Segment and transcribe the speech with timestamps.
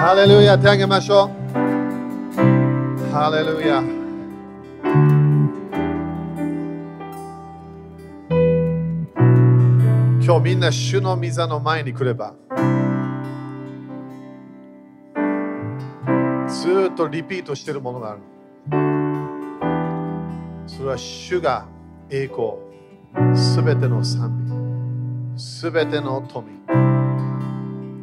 [0.00, 1.28] ハレルヤ手あげましょう。
[3.12, 3.82] ハレルヤ。
[10.24, 12.34] 今日みんな主の御座の前に来れば
[16.48, 18.20] ずっとリピートしてるものがある
[20.66, 21.66] それは主が
[22.08, 22.52] 栄光
[23.36, 24.46] すべての賛
[25.34, 26.48] 美すべての富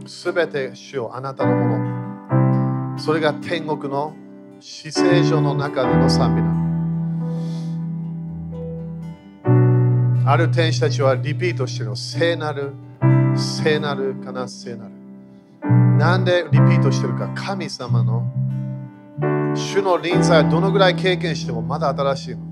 [0.08, 2.98] すべて主をあなたのもの。
[3.00, 4.16] それが天国の
[4.60, 6.58] 死聖所の中での賛美な
[10.32, 11.96] ある天使たちはリピートしてるの。
[11.96, 12.74] 聖なる
[13.36, 14.92] 聖なるかな聖なる。
[15.98, 18.30] なんでリピートしてるか神様の
[19.56, 22.48] 主の臨在どのぐらい経験してもまだ新しいの。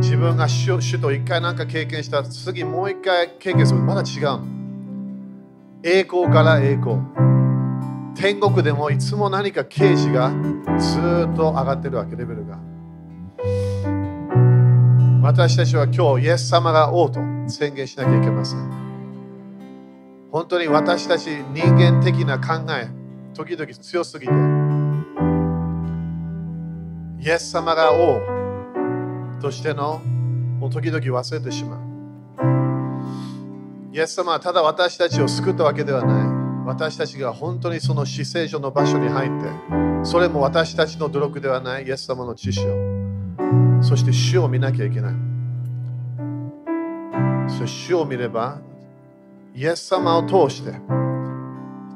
[0.00, 4.57] 自分が主主と一回なんか経験した次もう一回経験するまだ違うの。
[5.82, 6.98] 栄光から栄光
[8.14, 10.30] 天国でもいつも何か刑事が
[10.78, 10.98] ず
[11.32, 12.58] っと上がってるわけレベルが
[15.22, 18.70] 私たちは今日、イエス様が王と宣言しなきゃいけません。
[20.32, 22.88] 本当に私たち人間的な考え、
[23.34, 24.32] 時々強すぎて、
[27.20, 28.20] イエス様が王
[29.42, 31.87] としてのもう時々忘れてしまう。
[33.98, 36.28] イエス様はただ私たちを救ったわけではない。
[36.64, 39.48] 私たちが本当にその死聖所の場所に入って、
[40.04, 43.82] それも私たちの努力ではないイエス様の知識を。
[43.82, 45.14] そして主を見なきゃいけない。
[47.48, 48.60] そして主を見れば、
[49.52, 50.78] イエス様を通して、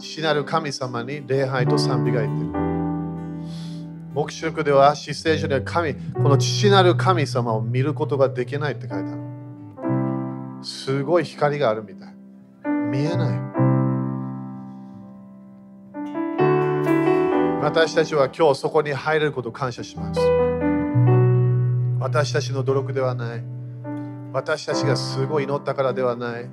[0.00, 2.46] 父なる神様に礼拝と賛美がいっている。
[4.12, 9.31] 黙示録では、死聖所では神、この父なる神様を見ることができないって書いてある。
[10.62, 12.14] すごい光があるみたい。
[12.90, 13.52] 見えない。
[17.62, 20.20] 私たちは今日そこに入れることを感謝します。
[22.00, 23.44] 私たちの努力ではない。
[24.32, 26.50] 私たちがすごい祈ったからではない。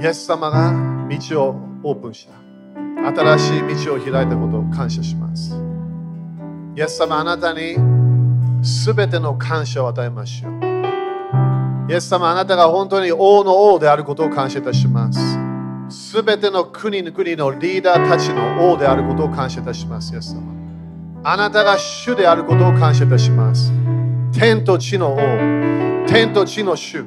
[0.00, 0.72] イエス様が
[1.08, 2.34] 道をオープンした。
[3.14, 5.54] 新しい道を開いたことを感謝します。
[6.76, 7.76] イエス様あなたに
[8.62, 10.69] すべての感謝を与えましょう。
[11.90, 15.18] イエス様あなたが本当に王の王であることを感謝いたします。
[15.88, 20.14] すべての国の国のリーダーたちの王であることを感謝いたします。
[20.14, 20.42] イエス様
[21.24, 23.72] あなたが主であることを感謝いたします。
[24.32, 25.16] 天と地の王、
[26.06, 27.04] 天と地の主。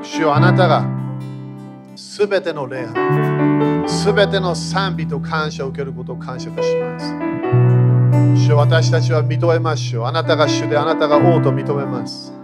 [0.00, 0.86] 主あなたが
[1.96, 7.12] すべての礼拝、すべての賛美と感謝を受けることを感謝いたします。
[8.46, 10.04] 主私たちは認めましょう。
[10.04, 12.41] あなたが主であなたが王と認めます。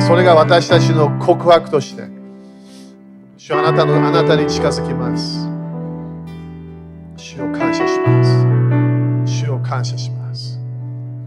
[0.00, 2.04] それが私たちの告白として、
[3.36, 5.48] 主あなたのあなたに近づきます。
[7.16, 8.46] 主を感謝します。
[9.26, 10.58] 主を感謝します。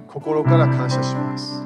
[0.07, 1.65] 心から感謝します。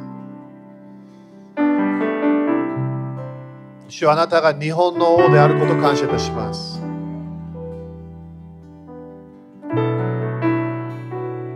[3.88, 6.81] 主あなたが日本の王であることを感謝いたします。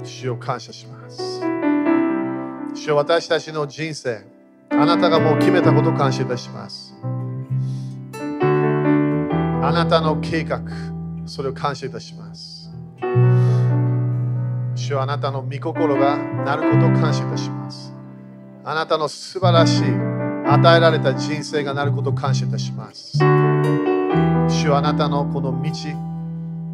[0.04, 1.42] 主を感謝します。
[2.74, 4.26] 主よ私たちの人生、
[4.76, 6.96] あなたがもう決めたことを感謝いたします。
[8.14, 10.62] あなたの計画、
[11.26, 12.72] それを感謝いたします。
[14.76, 17.94] 主よあなたの御心がなることを感謝いたします。
[18.66, 19.84] あなたの素晴らしい
[20.46, 23.18] 与えられた人生がなることを感謝いたします。
[24.50, 25.72] 主よあなたのこの道、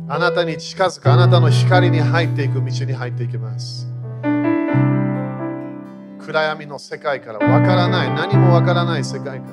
[0.07, 3.87] あなたに近づく、あなたの光に入っていく道に入っていきます。
[6.29, 9.51] 暗闇の世界からわからない、何もわからない世界から、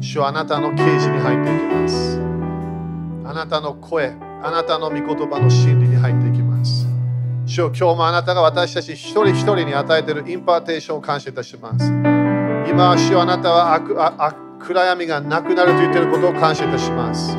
[0.00, 2.18] 主よあなたの啓示に入っていきます。
[3.26, 6.86] あなたの声、あなたの御言葉の真理に入っていきます。
[7.44, 11.86] 主よ今日もあなたが私たち一人一人に与えている impartation を感謝いたします。
[11.86, 13.78] 今は主よあなたは
[14.60, 17.36] 暗闇がなくなると言っていることを感謝いたします。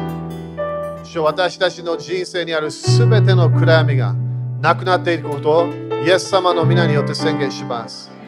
[1.05, 4.13] 主よ私たちの人生にあるすべての暗闇が
[4.61, 5.67] なくなっていくことを
[6.05, 8.18] イエス様の御名によって宣言します。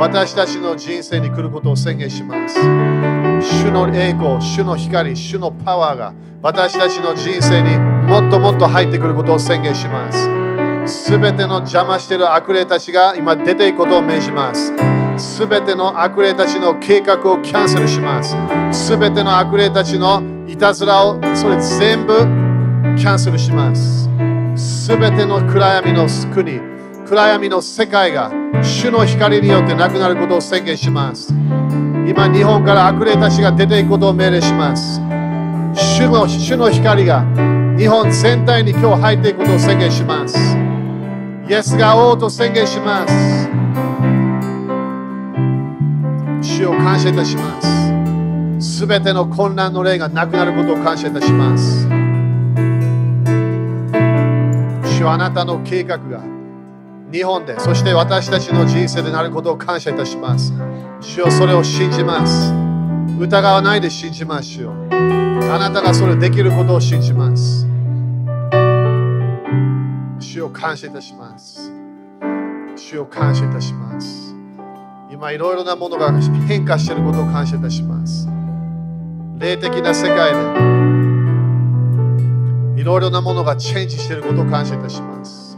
[0.00, 2.58] 私たちの人生に来ることを宣言します。
[2.58, 7.76] 主の栄光、主の光、主のパワーが私たちの人生に
[8.08, 11.04] もっともっと入ってくることを宣言します。
[11.04, 14.72] すべての邪魔している悪霊たちが今出ていくことを命じます。
[15.18, 18.34] すべての悪霊たちの計画をキャンセルします。
[18.72, 22.14] すべての悪霊たちのいたずらをそれ全部
[22.96, 24.08] キャンセルします。
[24.56, 26.58] すべての暗闇の国、
[27.06, 31.32] 暗闇の世界が主の光によってなくなることを宣言します。
[32.06, 35.00] 今、日本から悪霊たちが出ていくことを命令します。
[35.74, 37.24] 主の主の光が
[37.78, 40.56] 日本全体に今日入っていくことを宣言します。
[41.48, 43.48] イエスが王と宣言します。
[46.42, 48.78] 主を感謝いたします。
[48.78, 51.88] すべての混乱の霊がなくなることを感謝いたします。
[54.98, 56.39] 主はあなたの計画が
[57.12, 60.52] 日本で、そして私たちの人生でなることを感謝いたします。
[61.00, 62.52] 主よそれを信じます。
[63.18, 64.48] 疑わないで信じます。
[64.48, 67.66] 主よあなたがそれできることを信じます。
[70.20, 71.72] 主を感謝いたします。
[72.76, 74.34] 主を感謝いたします。
[75.10, 76.12] 今いろいろなものが
[76.46, 78.28] 変化していることを感謝いたします。
[79.38, 80.38] 霊的な世界で
[82.80, 85.49] いろいろなものがチェンジしていることを感謝いたします。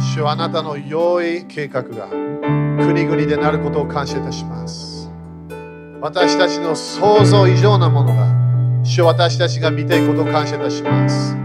[0.00, 5.10] 主はあなたの良い計画が国々でなることを感謝いたします。
[6.00, 8.26] 私たちの想像以上なものが
[8.84, 11.36] 主を私たちが見ていくことを感謝いたします。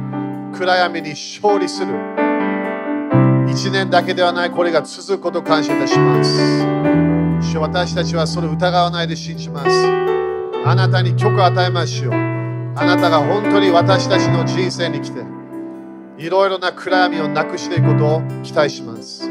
[0.53, 1.93] 暗闇に勝利する
[3.49, 6.59] 一年だけではないこれが続くことを感謝いたします。
[7.41, 9.87] 主よ私たちはそれを疑わないで信じます。
[10.65, 12.13] あなたに許可を与えましょう。
[12.13, 15.21] あなたが本当に私たちの人生に来て、
[16.19, 19.23] いろいろな暗闇をなくしていくことを期待します。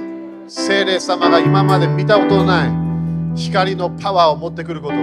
[0.49, 2.67] 聖霊様が今まで見たことのな
[3.35, 4.94] い光のパワーを持ってくること、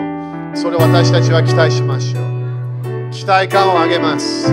[0.55, 3.11] それを私たちは期待しましょう。
[3.11, 4.51] 期待感を上げます。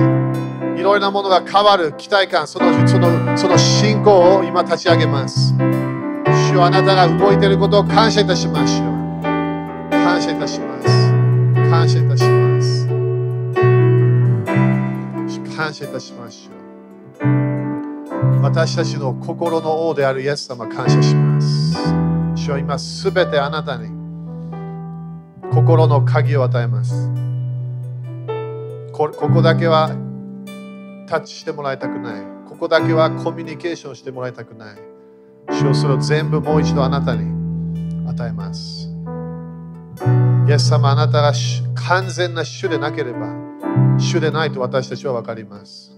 [0.76, 5.54] いろいろなものが変わる期待感、そのそのその信仰を今立ち上げます。
[6.50, 9.22] 主よあなたが動いていることを感謝いたしましょう。
[9.90, 11.10] 感謝いたします。
[11.70, 12.88] 感謝いたします。
[15.56, 16.71] 感謝いたしましょう。
[18.42, 21.76] 私たちの心の王であるイエス様感謝します。
[22.34, 23.90] 主は今すべてあなたに
[25.52, 27.10] 心の鍵を与えます。
[28.92, 29.90] ここだけは
[31.08, 32.22] タッチしてもらいたくない。
[32.48, 34.76] ここだけはコミュニケーションしてもらいたくない。
[35.50, 37.24] 主よそれを全部もう一度あなたに
[38.08, 38.88] 与えます。
[40.48, 41.32] イエス様、あなたが
[41.74, 43.34] 完全な主でなければ、
[43.98, 45.91] 主でないと私たちは分かります。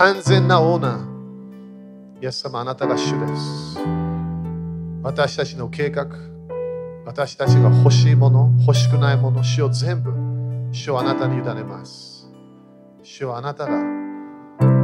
[0.00, 3.78] 完全なオーナー、イエス様、あなたが主です。
[5.02, 6.06] 私たちの計画、
[7.04, 10.10] 私たちが欲しいもの、欲しくないもの、主を全部、
[10.72, 12.32] 主をあなたに委ねます。
[13.02, 13.78] 主はあなたが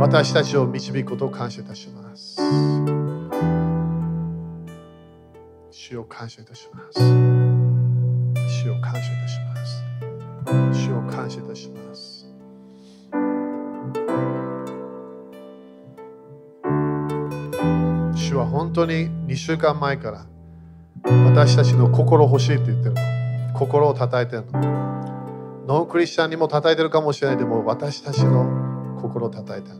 [0.00, 2.36] 私たちを導くことを感謝いたします。
[5.70, 7.00] 主を感謝いたします。
[7.00, 10.78] 主を感謝いたします。
[10.78, 12.15] 主を感謝いたします。
[18.76, 20.26] 当に2週間前から
[21.24, 23.00] 私たちの心欲しいって言ってるの。
[23.54, 25.64] 心を叩いてるの。
[25.66, 29.76] ノンクリスチャンにも叩いてるかもしれないでも私たちの心を叩いてる。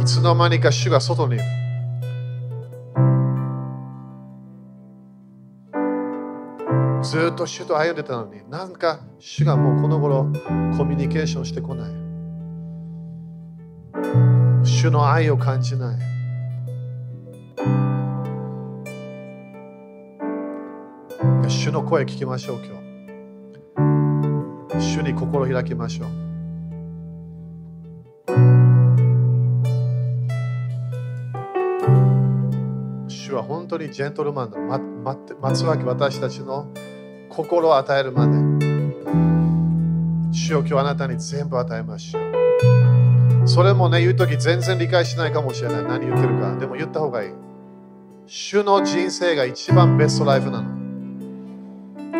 [0.00, 1.44] いつの間にか主が外にいる。
[7.02, 10.24] ずっと主と歩んでたのに、なんか主がもうこの頃
[10.76, 12.07] コミュニケーションしてこない。
[14.88, 15.98] 主の愛を感じない。
[21.46, 22.74] 主の声聞きましょう、今
[24.78, 24.82] 日。
[24.82, 26.08] 主に心開きましょう。
[33.10, 34.58] 主は本当にジェントルマンだ。
[34.58, 36.72] ま待って待つわけ私たちの
[37.28, 38.32] 心を与えるまで。
[40.32, 42.27] 主を今日あなたに全部与えましょう。
[43.48, 45.82] それもね、言うとき全然理解しないかもしれない。
[45.84, 46.54] 何言ってるか。
[46.56, 47.32] でも言った方がいい。
[48.26, 50.78] 主の人生が一番ベストライフなの。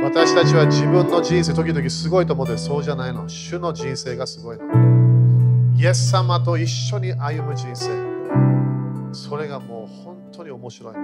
[0.02, 3.28] 私たちは自分の人生、時々すごいと思ってそうじゃないの。
[3.28, 4.64] 主の人生がすごいの。
[5.76, 7.90] イエス様と一緒に歩む人生。
[9.12, 10.94] それがもう本当に面白い。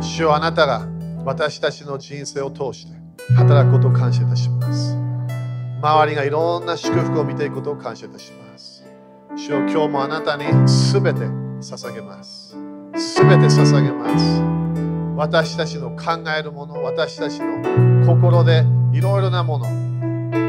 [0.00, 0.86] 主はあなたが
[1.24, 2.92] 私たちの人生を通して
[3.34, 4.99] 働くことを感謝いたします。
[5.82, 8.84] 周りがいろんな祝福を見ていくことを感謝いたします。
[9.34, 12.54] 主を今日もあなたにすべて捧げます。
[12.96, 14.42] すべて捧げます。
[15.16, 19.66] 私たちの考えるもの、私たちの心でいろいろなもの、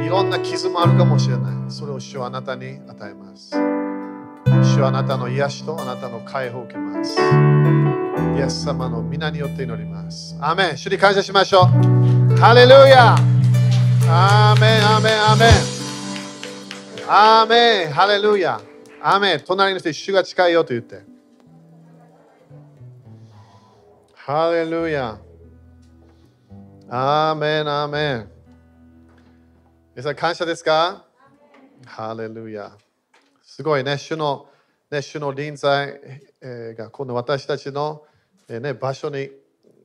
[0.03, 1.71] いろんな傷もあるかもしれない。
[1.71, 3.51] それを主はあなたに与えます。
[4.63, 7.17] 主はあなたの癒しとあなたの解放を受けます。
[8.37, 10.37] イエス様の皆によって祈ります。
[10.41, 10.77] アメン。
[10.77, 11.69] 主に感謝しましょ
[12.33, 12.35] う。
[12.37, 13.15] ハレルヤ
[14.13, 15.49] アーメン、アーメン、アーメン。
[17.07, 18.59] アーメン、ハレルヤ。
[19.01, 19.39] アメン。
[19.39, 21.03] 隣の人、主が近いよと言って。
[24.13, 25.17] ハレルヤ。
[26.89, 28.29] アーメン、アーメン。
[29.95, 31.05] 皆さん、感謝ですか？
[31.85, 32.73] ハレルヤ。
[33.41, 34.49] すごいね、主の、
[34.91, 36.01] ね、主の臨在、
[36.41, 38.03] え、がこの私たちの、
[38.49, 39.29] ね、場所に、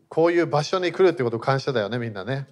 [0.08, 2.48] こういう場所に来るってこと感謝だよね、みんなね。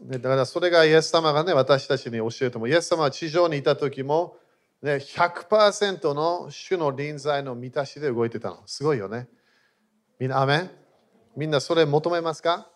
[0.00, 4.36] ねだからそれがイエス様がね、私たちに教えても、イエス様は地上にいた時も、
[4.82, 8.62] ね、100%の主の臨在の満たしで動いてたの。
[8.66, 9.28] すごいよね。
[10.20, 10.70] みんな、アメン？
[11.36, 12.70] みんなそれ求めますか？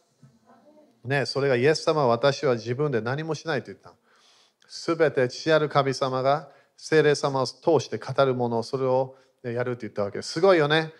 [1.05, 3.95] ね、それがイエス様は私は自分で何もしないと言った。
[4.69, 10.33] すべて父ある神様が聖霊様を通して語るもの、それをやると言ったわけです。
[10.33, 10.93] すごいよね。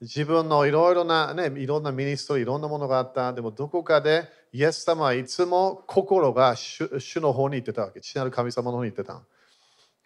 [0.00, 3.32] 自分のいろいろな、ね、いろんなミニストリー、いろんなものがあった。
[3.34, 8.00] でもどこかでイエス様はいつも心が主の方に行ってたわけ。
[8.00, 9.20] 父なる神様の方に行ってた。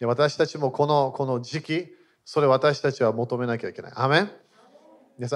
[0.01, 1.87] で私たちもこのこの時期、
[2.25, 3.93] それ私たちは求めなきゃいけない。
[3.95, 4.31] アメン？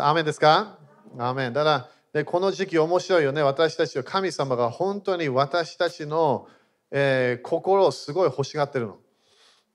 [0.00, 0.77] アメンですか？
[1.19, 3.43] アメンだからでこの時期面白いよね。
[3.43, 6.49] 私たちは神様が本当に私たちの、
[6.91, 8.99] えー、心をすごい欲しがってるの。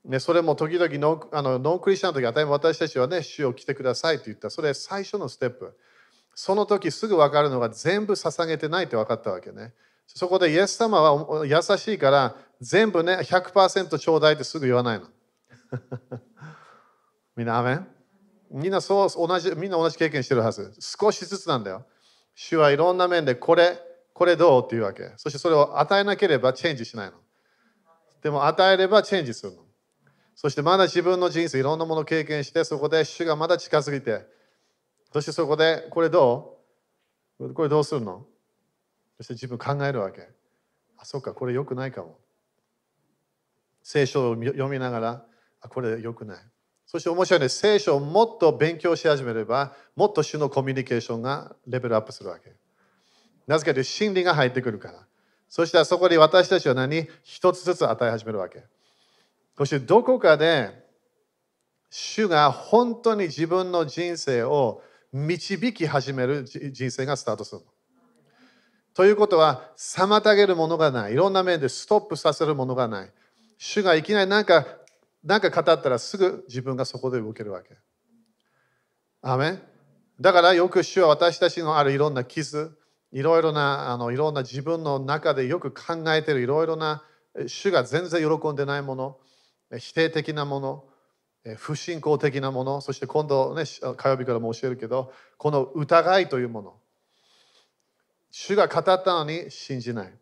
[0.06, 4.50] ね、それも時々ノンあのノンクリスチャンの時、当たり私たちはね、主を来てくださいと言った。
[4.50, 5.78] それ最初のステップ。
[6.36, 9.74] その時すぐ分かるのが全部捧げてないって分かったわけね。
[10.08, 15.08] そこでイエス様は優しいから全部ね100%ちょうだいってすぐ言わないの。
[17.36, 17.88] みんな、アメン
[18.52, 20.74] みんなそう同じみんな同じ経験してるはず。
[20.80, 21.86] 少しずつなんだよ。
[22.36, 23.80] 主はいろんな面でこれ、
[24.14, 25.12] これどうっていうわけ。
[25.18, 27.18] そしてそれを与えなければチェンジしないの。
[28.22, 29.64] でも与えればチェンジするの。
[30.36, 34.26] そしてまだ自分の人生いろんなものを経験してそこで主がまだ近づいて。
[35.14, 36.58] そしてそこでこれど
[37.40, 37.54] う？
[37.54, 38.26] これどうするの？
[39.18, 40.28] そして自分考えるわけ。
[40.98, 42.18] あそっかこれ良くないかも。
[43.84, 45.26] 聖書を読みながら
[45.62, 46.38] あこれ良くない。
[46.88, 47.50] そして面白いね。
[47.50, 52.52] 聖書をもっと勉強し始めればもっと主のコミュニケーションがレベルアップするわけ。
[53.46, 55.06] なぜかというと真理が入ってくるから。
[55.48, 57.08] そしたらそこで私たちは何？
[57.22, 58.64] 一つずつ与え始めるわけ。
[59.58, 60.72] そしてどこかで
[61.90, 64.82] 主が本当に自分の人生を
[65.12, 67.62] 導き始める人生がスタートする。
[68.96, 71.14] ということは妨げるものがない。
[71.14, 73.12] いろんな面でストップさせるものがない。
[73.58, 74.66] 主がいきなり何か
[75.24, 77.78] 何か語ったらすぐ自分がそこで動けるわけ。
[79.22, 79.60] アメ
[80.20, 82.78] だからよく主は私たちのあるいろんな傷、
[83.12, 87.04] いろいろなあのいろんな自分の中でよく考えてるいろいろな
[87.48, 89.18] 主が全然喜んでないもの。
[89.80, 90.86] 否定的なもの、
[91.58, 93.64] 不信仰的なもの、そして今度ね、
[93.98, 96.80] 火曜日からも教えるけど、この疑いというもの。
[98.32, 100.14] 主が語ったのに信じない。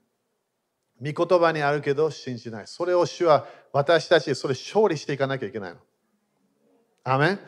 [1.04, 2.68] 御言葉にあるけど信じない。
[2.68, 5.80] それを主は私たちそれ勝利していかなきゃいけないの。
[7.04, 7.40] アメン？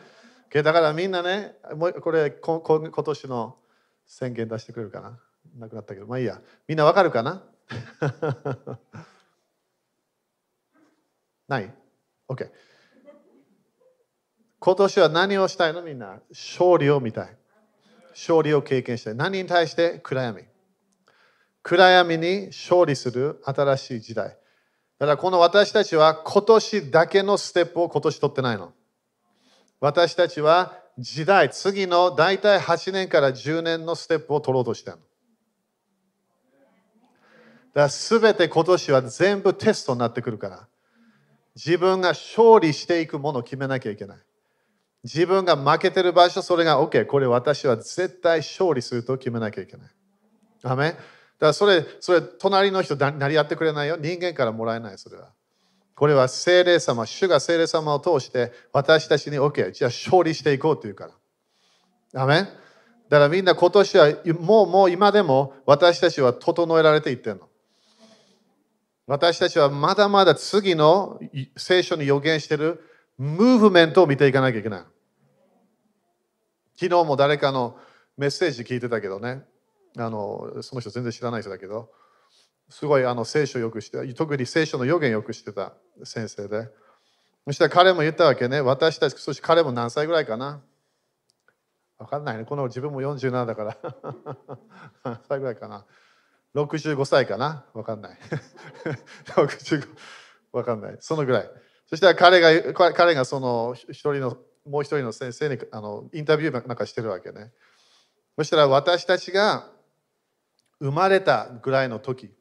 [0.62, 3.56] だからみんなね、これ今年の
[4.06, 5.20] 宣言出してくれるかな？
[5.58, 6.40] なくなったけど、まあいいや。
[6.66, 7.42] みんなわかるかな？
[11.46, 11.74] ない？
[12.28, 12.50] OK。
[14.58, 15.82] 今年は何をしたいの？
[15.82, 16.20] みんな。
[16.30, 17.36] 勝利を見たい。
[18.10, 19.14] 勝利を経験したい。
[19.14, 20.00] 何に対して？
[20.02, 20.42] 暗闇。
[21.62, 24.36] 暗闇に勝利する新しい時代。
[24.98, 28.72] だからこの私たちは今年だけのステップを今年取ってないの。
[29.80, 35.02] 私たちは時代、次の大体8年から10年のステップを取ろうとしてるの。
[37.74, 40.68] だから全て今年は全部テストになってくるから。
[41.56, 44.18] 自分が勝利していくものを決めなきゃいけない。
[45.04, 49.88] 自分が負けてる場所、それが OK、これ私は絶対勝利すると決めなきゃいけない。
[50.64, 51.02] アメだか
[51.38, 53.96] らそれ、それ、隣の人、なりやってくれないよ。
[53.96, 55.30] 人間からもらえない、それは。
[55.94, 61.08] これは聖霊様、主が聖霊様を通して私たちに OK、じゃあ勝利していこうというか
[62.12, 62.22] ら。
[62.22, 62.42] アメ
[63.08, 67.48] だからみんな今年はもうもう今でも私たちは整えられていってるの。
[69.06, 71.20] 私たちはまだまだ次の
[71.56, 72.82] 聖書に予言している
[73.18, 74.80] ムーブメントを見ていかなきゃいけない。
[76.76, 77.78] 昨日も誰かの
[78.16, 79.42] メッセージ聞いてたけどね、
[79.96, 81.90] あのその人全然知らない人だけど、
[82.68, 86.68] すごいあの聖書よくして、特に聖書の予言よくしてた先生で。
[87.46, 90.62] そしたら彼も言ったわけね、私たち、そして彼も何歳ぐらいかな
[91.98, 93.76] わかんないね、この自分も47だから。
[95.04, 95.84] 何歳ぐらいかな。
[96.54, 97.66] 65歳かな？
[97.74, 98.18] わかんない。
[99.26, 99.88] 65
[100.52, 100.96] わかんない。
[101.00, 101.50] そのぐらい。
[101.86, 107.52] そしたら彼が彼がその一人のもう一人の先生にあのインタビューなんかしてるわけね。
[108.36, 109.70] そしたら私たちが
[110.80, 112.32] 生まれたぐらいの時、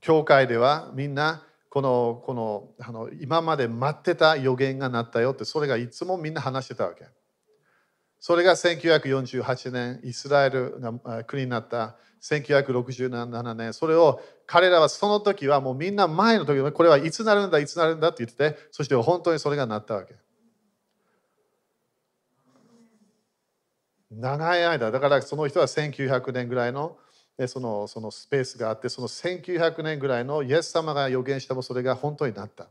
[0.00, 7.06] 教会ではみんなこのこのあの今まで待ってた予言がなったよってそれがいつもみんな話してたわけ。
[8.22, 20.14] それが1948年イスラエルが国になった1967年それを彼らはその時はもうみんな前の時これはいつなるんだいつなるんだって言っててそして本当にそれがなったわけ。
[24.12, 26.96] 長い間だからその人は1900年ぐらいの
[27.48, 32.68] そのそのスペースがあってその1900年ぐらいのイエス様が予言してもそれが本当になった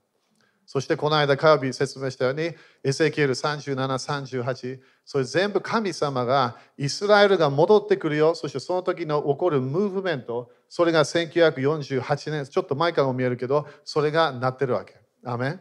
[0.71, 8.35] そしてこの間火曜日説明したようにエセキエル3738それ全部神様がイスラエルが戻ってくるよ。
[8.35, 14.95] そしてその時の起こるムーブメントそれが1948年ちょっと前からも見えるけどそれがなってるわけ。
[15.25, 15.59] アメ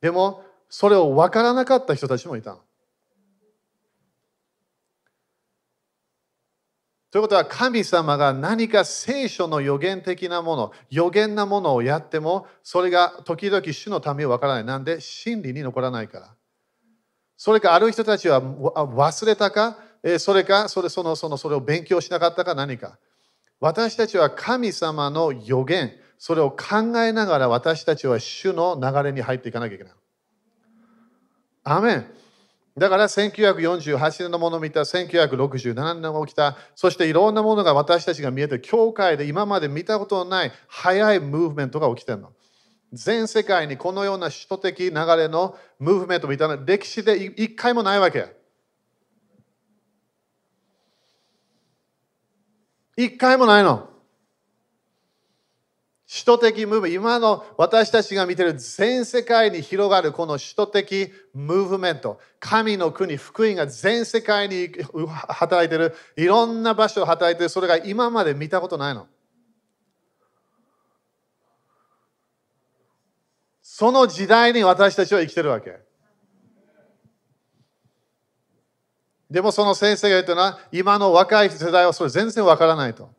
[0.00, 2.60] でもそれを分からなかった人たちもいたの。
[7.16, 14.64] ということは神様が何か聖書の予言的なもの、予言なものをやっても、それが時々主のためをわからない。
[14.64, 16.34] なんで真理に残らないから。
[17.38, 19.78] それかある人たちは忘れたか、
[20.18, 22.54] それかそれそのそのそれを勉強しなかったか？
[22.54, 22.98] 何か。
[23.60, 29.92] 私たちは神様の予言、それを考えながら私たちは主の流れに入っていかなきゃいけない。
[31.64, 32.06] アメン。
[32.78, 42.32] だから1948年のものを見た、1967年が起きた、そしていろんなものが私たちが見えて、教会で今まで見たことのない早いムーブメントが起きてるの。
[42.92, 48.36] 全世界にこのような首都的流れのムーブメントみたいな歴史で一回もないわけ。
[52.98, 53.95] 一回もないの。
[56.08, 64.70] 首都的ムーブ今の私たちが見てる全世界に広がるこの首都的ムーブメント神の国福音が全世界に
[65.28, 69.08] 働いてるいろんな場所を働いてるそれが今まで見たことないの。
[73.60, 75.76] その時代に私たちは生きてるわけ。
[79.28, 83.10] でもその先生が言ったのは今の若い世代はそれ全然わからないと。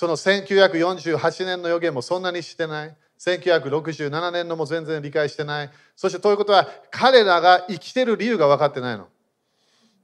[0.00, 2.96] その1948年の予言もそんなにしてない。
[3.18, 5.70] 1967年のも全然理解してない。
[5.94, 9.08] そしてということは彼らが生きてる理由が分かってないの。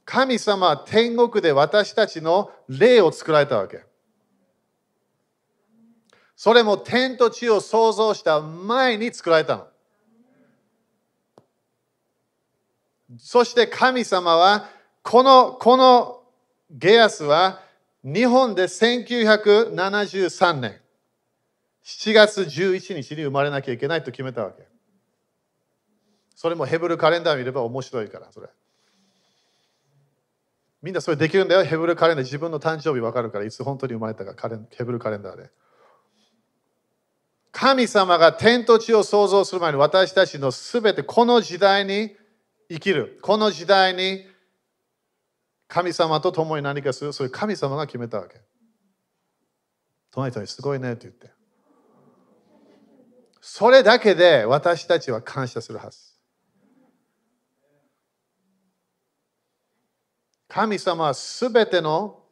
[0.05, 3.85] 神様は天国で私たちの霊を作られたわけ。
[6.37, 9.67] それも天と地を創造した前に作られたの。
[13.17, 14.69] そして神様は
[15.03, 16.21] このこの
[16.71, 17.65] ゲアスは
[18.07, 20.81] 日本で1973年
[21.85, 24.63] 7月11日に生まれなきゃいけないと決めたわけ。
[26.37, 28.49] それもヘブルカレンダー見れば面白いから、それ。
[30.83, 32.25] みんなそれできるんだよ、ヘブルカレンダー。
[32.25, 35.51] 自分の誕生日分かるから、いつ本当に生まれたか、カレンヘブルカレンダーで。
[37.51, 42.15] 神様が天と地を創造する前に私たちのすべてこの時代に
[42.69, 43.19] 生きる。
[43.23, 44.27] この時代に
[45.69, 48.41] 神様と共に何かする、そういう神様が決めたわけ。
[50.11, 51.31] 隣人にすごいねって言って。
[53.41, 55.99] それだけで私たちは感謝するはず。
[60.49, 62.23] 神様はすべての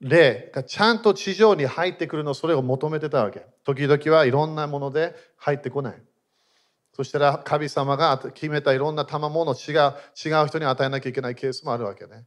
[0.00, 3.46] 霊がちゃんと地上に入ってくるのそれを求めてたわけ。
[3.64, 6.02] 時々はいろんなもので入ってこない。
[6.98, 12.24] そしたら神様が決めたいろんな賜物を違う違う人に与えなきゃいけないケースもあるわけね。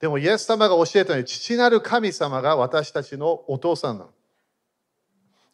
[0.00, 4.10] でもイエス様が教えたように父なる神様が私たちのお父さんなの。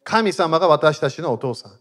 [0.04, 1.72] 神様が私たちのお父さん。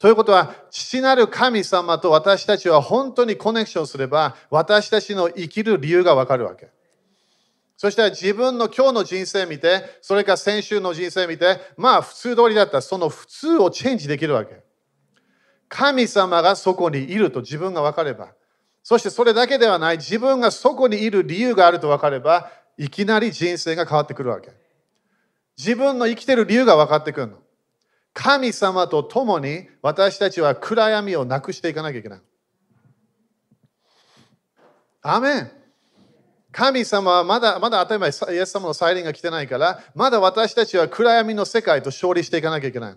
[0.00, 6.70] ということは、父なる神様と私たちは本当にコネクションすれば、私たちの生きる理由がわかるわけ。
[7.76, 14.69] そしたら自分の今日の人生見て、それか先週の人生見て、まあ普通通りだったらその普通をチェンジできるわけ。
[15.70, 18.34] 神様がそこにいると自分が分かれば、
[18.82, 24.50] そしてそれだけではない、自分がそこにいる理由があると分かれば、いきなり人生が変わってくるわけ。
[25.56, 27.38] 自分の生きてる理由が分かってくるの。
[28.12, 32.20] 神様と共に私たちは暗闇をなくしていかなきゃいけない。
[35.02, 35.52] アメン
[36.50, 42.96] 神様はまだまだ当たり前、イエス様の再臨が来てないから、まだ私たちは暗闇の世界と勝利していかなきゃいけない。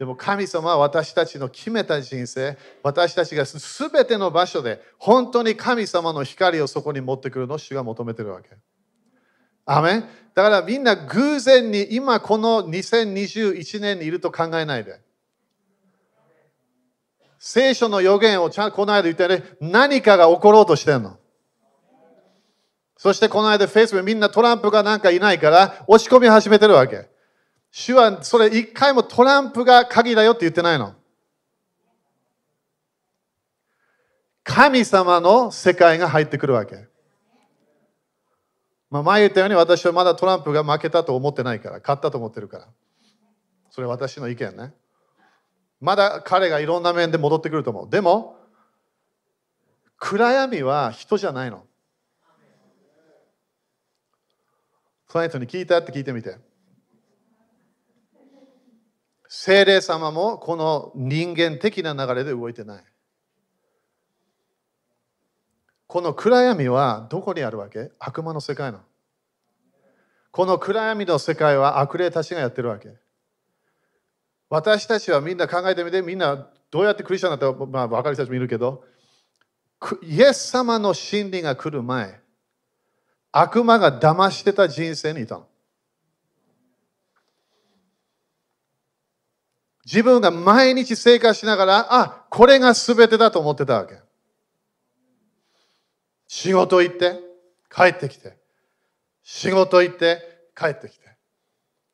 [0.00, 8.48] でも神様は私たちの決めた人生、私たちが全ての場所で本当に神様の光をそこに持ってくるのを主が求めてるわけ。
[9.66, 15.02] アメンだからみんな偶然に今この2021年にいると考えないで。
[17.38, 21.18] 聖書の予言をちゃんとこの間言ったように何かが起ころうとしてるの。
[22.96, 27.09] そしてこの間 Facebook みんなトランプがなんかいないから落ち込み始めてるわけ。
[27.70, 30.94] 主はそれ一回もトランプが鍵だよって言ってないの。
[34.42, 36.88] 神様の世界が入ってくるわけ。
[38.90, 42.68] まあ、前言ったように私はまだトランプが負けたと思ってないから、勝ったと思ってるから。
[43.70, 44.74] それ私の意見ね。
[45.80, 47.90] まだ彼がいろんな面で戻ってくると思う。
[47.90, 48.36] でも、
[49.96, 51.64] 暗闇は人じゃないの。
[55.06, 56.36] クライトに聞いたって聞いてみて。
[59.32, 62.84] 精霊様もこの人間的な流れで動いてない。
[65.86, 67.92] この暗闇はどこにあるわけ？
[68.00, 68.80] 悪魔の世界の。
[70.32, 72.90] この暗闇の世界は悪霊たちがやってるわけ。
[74.48, 78.84] 私たちはみんな考えてみて、みんなどうやってクリスチャンだったら、まあ、分かる人たちもいるけど、
[80.02, 82.20] イエス様の真理が来る前、
[83.30, 85.46] 悪魔が騙してた人生にいたの。
[89.84, 93.98] 自分が毎日生活しながら、あ、これが全てだと思ってたわけ。
[96.28, 97.18] 仕事行って、
[97.74, 98.38] 帰ってきて。
[99.22, 100.22] 仕事行って、
[100.56, 101.04] 帰ってきて。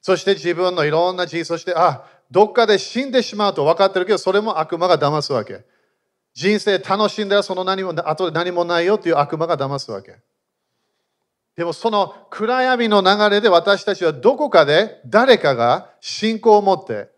[0.02, 5.64] そして自分のいろんな人生、そして、あ、どっかで死んでしまうと分かってるけど、それも悪魔が騙すわけ。
[6.34, 10.16] 人生楽しんだらその何も、後で何もないよっていう悪魔が騙すわけ。
[11.56, 17.08] でもその暗闇の流れで私たちはどこかで誰かが信仰を持って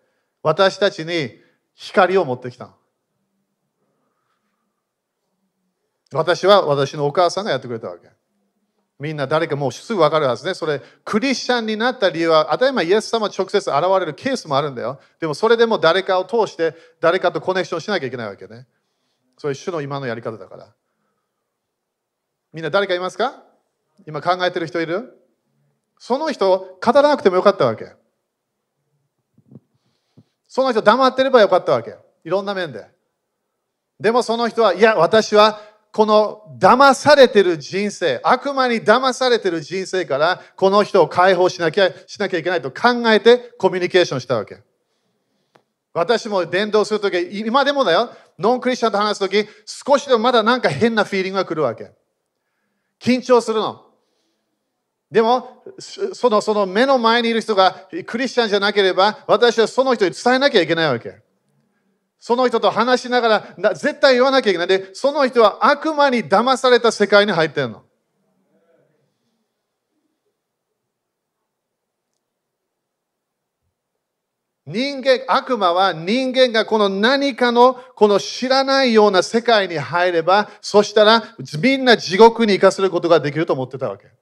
[0.43, 1.41] 私たちに
[1.75, 2.71] 光を持ってきた。
[6.13, 8.09] 私は私のお母さんがやってくれたわけ。
[8.99, 10.55] みんな誰かもうすぐ分かるはずね。
[10.55, 13.71] それ、クリスチャンになった理由は、当たり前イエス様直接現
[14.01, 14.99] れるケースもあるんだよ。
[15.21, 18.67] でもそれでも誰かを通して誰かとコネクションしなきゃいけないわけね。
[19.37, 20.75] そういう主の今のやり方だから。
[22.53, 23.45] みんな誰かいますか？
[24.07, 25.17] 今考えてる人いる？
[25.99, 27.93] その人語らなくてもよかったわけ。
[30.49, 31.95] その人黙ってればよかったわけ。
[32.25, 32.87] いろんな面で。
[34.01, 35.61] でもその人は、いや、私は
[35.93, 44.63] この騙されてる人生、悪魔に騙されてる人生から、この人を解放しなきゃしなきゃいけないと考えてコミュニケーションしたわけ。
[45.93, 51.91] 私も伝道するとき、今でもだよ、ノンクリスチャンと話すとき、少しでもまだなんか変なフィーリングが来るわけ。
[53.01, 53.88] 緊張するの。
[55.11, 55.65] でも、
[56.13, 61.23] そのその目の前にいる人がクリスチャンじゃなければ、私はその人に伝えなきゃいけないわけ。
[62.19, 64.67] その人と話しながら、絶対言わなきゃいけない。
[64.67, 67.85] で、その人は悪魔に騙された世界に入ってるの。
[74.67, 81.25] 人間、悪魔は人間がこの何かのこの知らないような世界に入れば、そしたら
[81.63, 84.18] みんな地獄に行かせることができると思ってたわけ。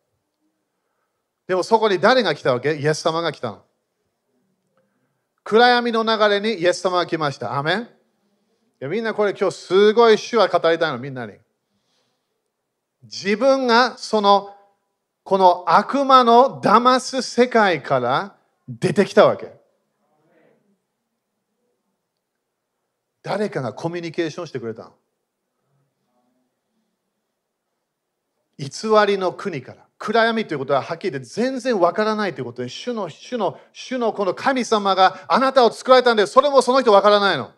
[1.46, 2.74] でもそこに誰が来たわけ？
[2.74, 3.62] イエス様が来たの。
[5.44, 7.56] 暗闇の流れにイエス様が来ました。
[7.56, 7.88] アメン
[8.90, 11.34] みんなこれ今日すごい主は語りたいの、みんなに。
[13.04, 14.54] 自分がその
[15.22, 18.36] この悪魔の騙す世界から
[18.68, 19.54] 出てきたわけ。
[23.22, 24.94] 誰かがコミュニケーションしてくれたの
[28.58, 28.66] 偽
[29.06, 37.50] りの国から暗闇ということははっきり言って全然わからないということで主の主の主のこの神様があなたを作られたんでそれもその人わからないの。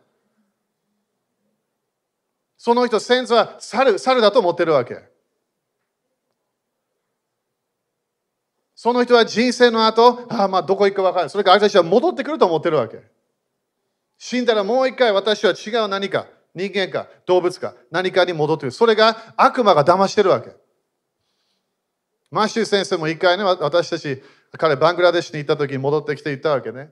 [2.57, 5.03] その人先祖は猿猿だと思ってるわけ。
[8.75, 11.31] その人は人生の後ああまあどこ行くか分からない。
[11.31, 13.01] それから私は戻ってくると思ってるわけ。
[14.19, 18.71] 死んだらもう一回私は違う何か、人間か動物か何かに戻ってくる。
[18.71, 20.51] それが悪魔が騙してるわけ。
[22.31, 26.91] マッシュ先生も一回ね、私たち、彼バングラデシュに行った時に戻ってきて言ったわけね。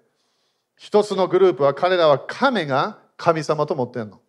[0.76, 4.20] 一つのグループは彼らは亀が神様と思ってんの。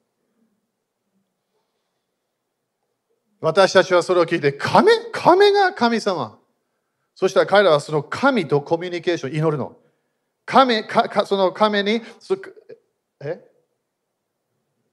[3.39, 6.39] 私たちはそれを聞いて、亀亀が神様。
[7.15, 9.77] そしたら彼らはその神とコミュニケーション祈るの。
[10.45, 12.01] 亀かその亀に
[13.19, 13.43] え？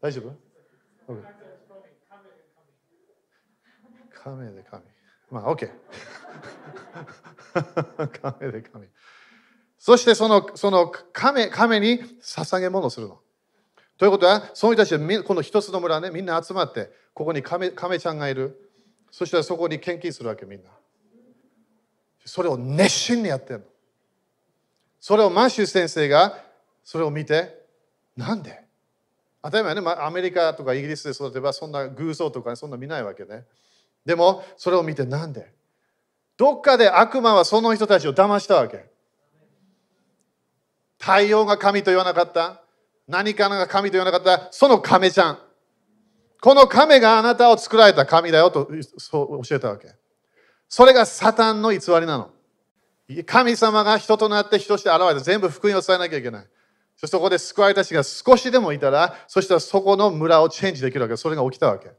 [0.00, 0.34] 大丈夫？
[4.12, 4.82] 亀で神。
[5.34, 5.68] まあ、OK。
[8.38, 8.86] 亀で神。
[9.76, 13.20] そしてそのその亀亀に捧げ物するの。
[13.98, 18.70] ということは、その人たちはこの一つの村ね、みんな集まって、ここに亀亀ちゃんがいる。
[19.10, 20.70] そしたらそこに献金するわけ、みんな。
[22.24, 23.64] それを熱心にやってるの。
[25.00, 26.44] それをマッシュ先生が
[26.84, 27.66] それを見て、
[28.16, 28.62] なんで？
[29.42, 33.44] 当たり前ね、アメリカとかイギリスで育てばそんな偶像とか、そんな見ないわけね。
[34.04, 35.52] でもそれを見てなんで？
[36.36, 38.86] どっかで悪魔はその人たちを騙したわけ。
[40.98, 42.62] 太陽が神と言わなかった
[43.06, 45.38] 何かが神と言わなかったその亀ちゃん。
[46.40, 49.88] この亀があなたを作られた神だよとそう教えたわけ。
[50.68, 52.30] それがサタンの偽りなの。
[53.26, 56.46] 神様が人となって人として現れて全部福音を伝えなきゃいけない。
[56.96, 61.16] そしてそこで救われた人が少しでもいたら、そしたらそこの村をチェンジできるわけ。
[61.16, 61.90] それが起きたわけ。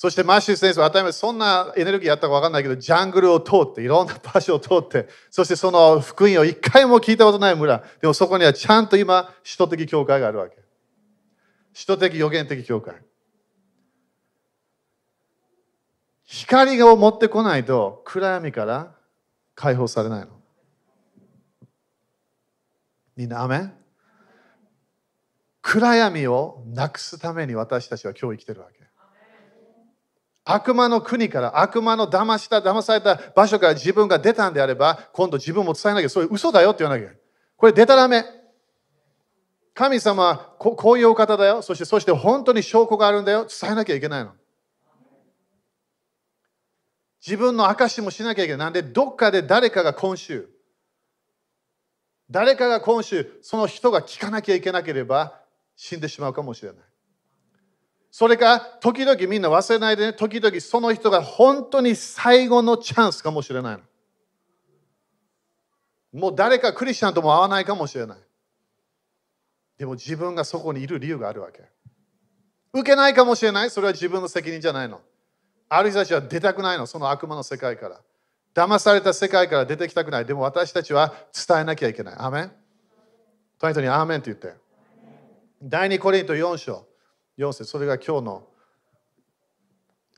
[0.00, 7.82] そしてマッシュ先生は当たり前そんなエネルギーやったか分かんないけど、ジャングルを通って、いろんな場所を通って、そしてその福音を一回も聞いたことない村。
[8.00, 10.54] でもそこにはちゃんと今、首都的教会があるわけ。
[11.74, 12.94] 首都的予言的教会。
[16.26, 18.94] 光を持ってこないと暗闇から
[19.56, 20.28] 解放されないの。
[23.16, 23.72] みんな、アメン？
[25.60, 28.77] 暗闇をなくすために私たちは今日生きてるわけ。
[30.50, 37.12] 悪魔の国から悪魔の騙した騙された場所から自分が出たんであれば今度自分も伝えなきゃそれ嘘だよって言わなきゃ
[37.58, 38.24] これ出たらめ。
[39.74, 41.60] 神様はここういうお方だよ。
[41.62, 43.46] そしてそして本当に証拠があるんだよ。
[43.46, 44.32] 伝えなきゃいけないの。
[47.24, 48.58] 自分の証もしなきゃいけない。
[48.58, 50.48] なんでどっかで誰かが今週
[52.30, 55.40] 誰かが今週その人が聞かなきゃいけなければ
[55.76, 56.80] 死んでしまうかもしれない。
[58.10, 63.80] それか、時々みんな忘れないでね、時々その人が本当に最後のチャンスかもしれないの。
[66.12, 68.18] もう誰かクリスチャンとも会わないかもしれない。
[69.76, 71.62] でも自分がそこにいる理由があるわけ。
[72.72, 73.70] 受けないかもしれない。
[73.70, 75.00] それは自分の責任じゃないの。
[75.68, 78.00] ある人たちは出たくないの、その悪魔の世界から。
[78.54, 80.24] 騙された世界から出てきたくない。
[80.24, 81.14] でも私たちは
[81.46, 82.14] 伝えなきゃいけない。
[82.18, 82.52] アメン
[83.74, 84.58] とにアーメンって言って。
[85.62, 86.87] 第2コリント4章。
[87.38, 88.48] 4節それが今日の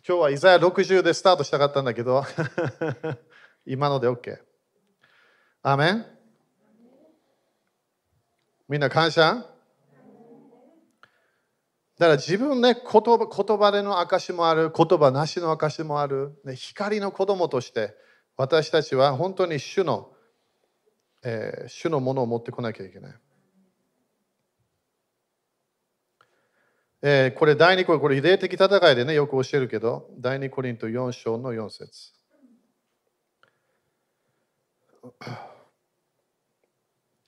[0.09, 2.25] 今日はイザヤ60でスタートしたかったんだけど
[3.67, 4.39] 今ので OK
[5.63, 6.07] アメン？
[8.67, 9.45] みんな感謝？
[11.99, 17.95] だから自分ね言葉言葉での証もある言葉なしの証もある、ね、光の子供として
[18.39, 20.11] 私たちは本当に主の、
[21.23, 23.15] えー、主のものを持ってこなきゃいけない。
[27.03, 32.13] えー、これ第2コリント、これ霊的戦いでね、よく教えるけど、第2コリント4章の4節。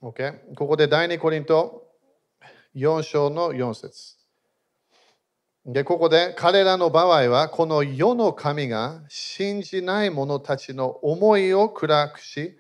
[0.03, 1.87] オッケーここで第2コリント
[2.75, 4.19] 4章の4節。
[5.65, 12.59] で、ここで彼らの場合は、この世の神が信じない者たちの思いを暗くし、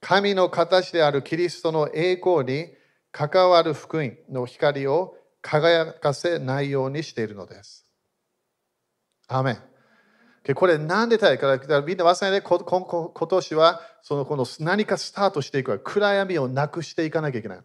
[0.00, 2.74] 神の形であるキリストの栄光に
[3.10, 7.84] 関わる福音の光を輝かせないようにしているのです。
[9.28, 10.54] アメン。
[10.54, 17.58] これなんでたいかみんな忘れないで今年はそのこの何かスタートしていく暗闇をなくしていかなきゃいけない。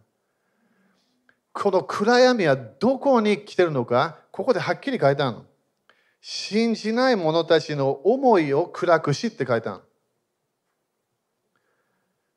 [1.53, 5.45] この暗闇はどこに来てるのかここではっきり書いてあるの。
[6.21, 9.86] 信じない者たちの思いを暗くしって書いてある。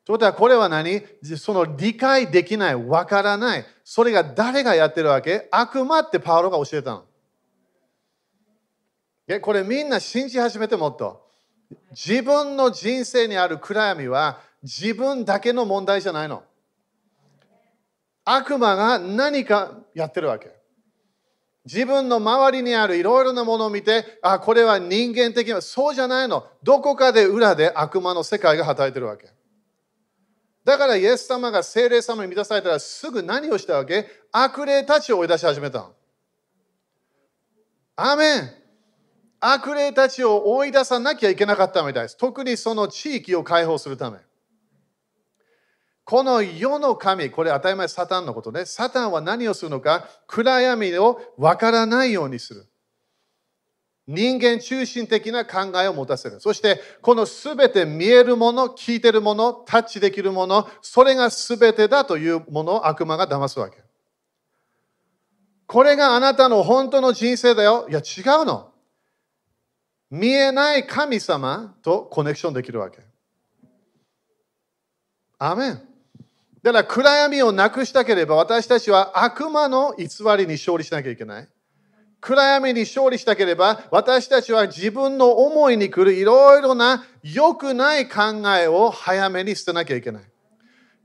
[0.03, 1.01] ということはこれは何？
[1.37, 3.65] その理解できない、わからない。
[3.83, 5.47] それが誰がやってるわけ？
[5.51, 7.05] 悪魔ってパウロが教えたの。
[9.41, 11.25] これみんな信じ始めてもっと。
[11.91, 16.43] 自分の人生にある暗闇は自分だけの問題じゃないの。
[18.25, 20.51] 悪魔が何かやってるわけ。
[21.63, 26.47] 自分の周りにあるいろいろなものを見て、あ、これは人間的な、そうじゃないの。
[26.63, 29.29] どこかで裏で悪魔の世界が働いてるわけ。
[30.63, 35.89] だからイエス様が精霊様に満たされたらすぐ何をしたわけ悪霊たちを追い出し始めた。
[37.95, 38.49] アメン
[39.39, 42.17] 悪霊たちを追い出さなきゃいけなかったみたいです。
[42.17, 44.19] 特にその地域を解放するため。
[46.03, 48.65] この世の神、これ当たり前サタンのことね。
[48.65, 52.70] サタンは何をするのか暗闇を分からないようにする。
[54.11, 56.39] 人間中心的な考えを持たせる。
[56.39, 63.77] そして、このすべて見えるもの、聞いてるもの、タッチできるもの、それがすべてだというものを悪魔が騙すわけ。
[65.65, 67.87] これがあなたの本当の人生だよ。
[67.89, 68.71] いや、違うの。
[70.09, 72.99] 見えない神様とコネクションできるわけ。
[75.39, 75.81] アメン。
[76.61, 80.05] だから暗闇をなくしたければ私たちは悪魔の偽
[80.37, 81.47] りに勝利しなきゃいけない。
[82.21, 90.23] 暗闇に勝利したければ、私たちは自分の思いに来るいろいろな良くない考えを早めに捨てなきゃいけない。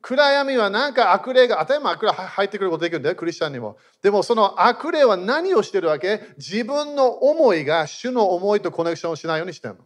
[0.03, 3.79] 暗闇はなんか悪霊が、当たり前悪霊入ってくることできるんだよ、クリスチャンにも。
[4.03, 6.21] でもその悪霊は何をしてるわけ？
[6.37, 9.81] 自分の思いが主の思いとコネクションしないようにしてるの。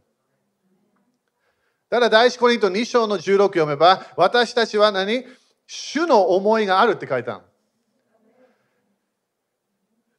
[1.88, 5.24] だから第一コリント2章の16読めば、私たちは何？
[5.68, 7.42] 主の思いがあるって書いたの。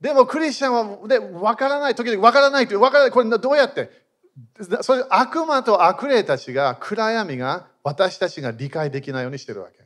[0.01, 3.89] でもクリスチャンはで分からない、時々分からないという、分からない、これどうやって？
[4.81, 9.85] それ悪魔と悪霊たちが、暗闇が私たちが理解できないようにしてるわけ。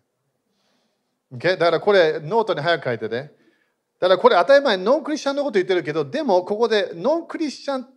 [1.36, 1.58] Okay?
[1.58, 3.32] だからこれ、ノートに早く書いてね。
[4.00, 7.88] だからこれ当たり前、ノンクリスチャンのこと言ってるけど、でもここでノンクリスチャン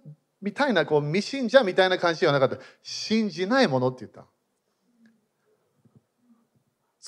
[0.41, 2.57] みたいな、こう未信者みたいな感じではなかった。
[2.83, 4.25] 信じないものって言った。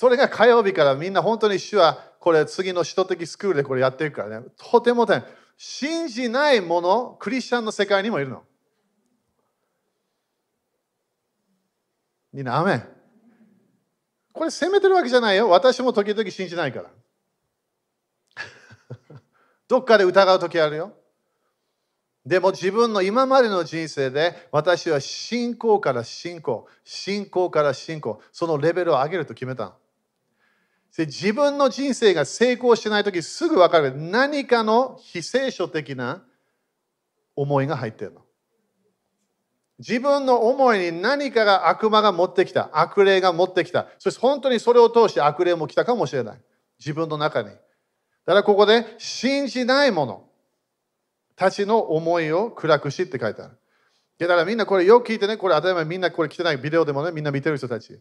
[0.01, 4.47] それが火曜日からみんな本当に主はこれ次の使徒的スクールでこれやってるからね。
[4.57, 5.29] とても大変。
[5.57, 8.41] 信じないもの、クリスチャンの世界にもいるの。
[12.33, 12.87] みんな、アメン。
[14.33, 15.49] これ責めてるわけじゃないよ。
[15.49, 16.89] 私も時々信じないから。
[19.69, 20.93] どっかで疑う時あるよ。
[22.25, 29.80] でも自分の今までの人生で私は信仰から信仰、信仰から信仰、そのレベルを上げると決めたの
[30.97, 36.21] 自分の人生が成功してない時すぐ分かる何かの非聖書的な
[37.35, 38.21] 思いが入ってるの。
[39.79, 43.87] 自分の思いに何かが悪魔が持ってきた、悪霊が持ってきた。
[43.97, 46.41] そして本当にそれを通して悪霊も来たかもしれない。
[46.77, 47.49] 自分の中に。
[47.49, 47.53] だ
[48.25, 50.29] からここで信じないもの
[51.35, 53.57] たちの思いを暗くしって書いてある。
[54.19, 57.99] だからみんなこれよく聞いてね、これ当たり前みんなこれ来てないビデオでもね、みんな見てる人たち。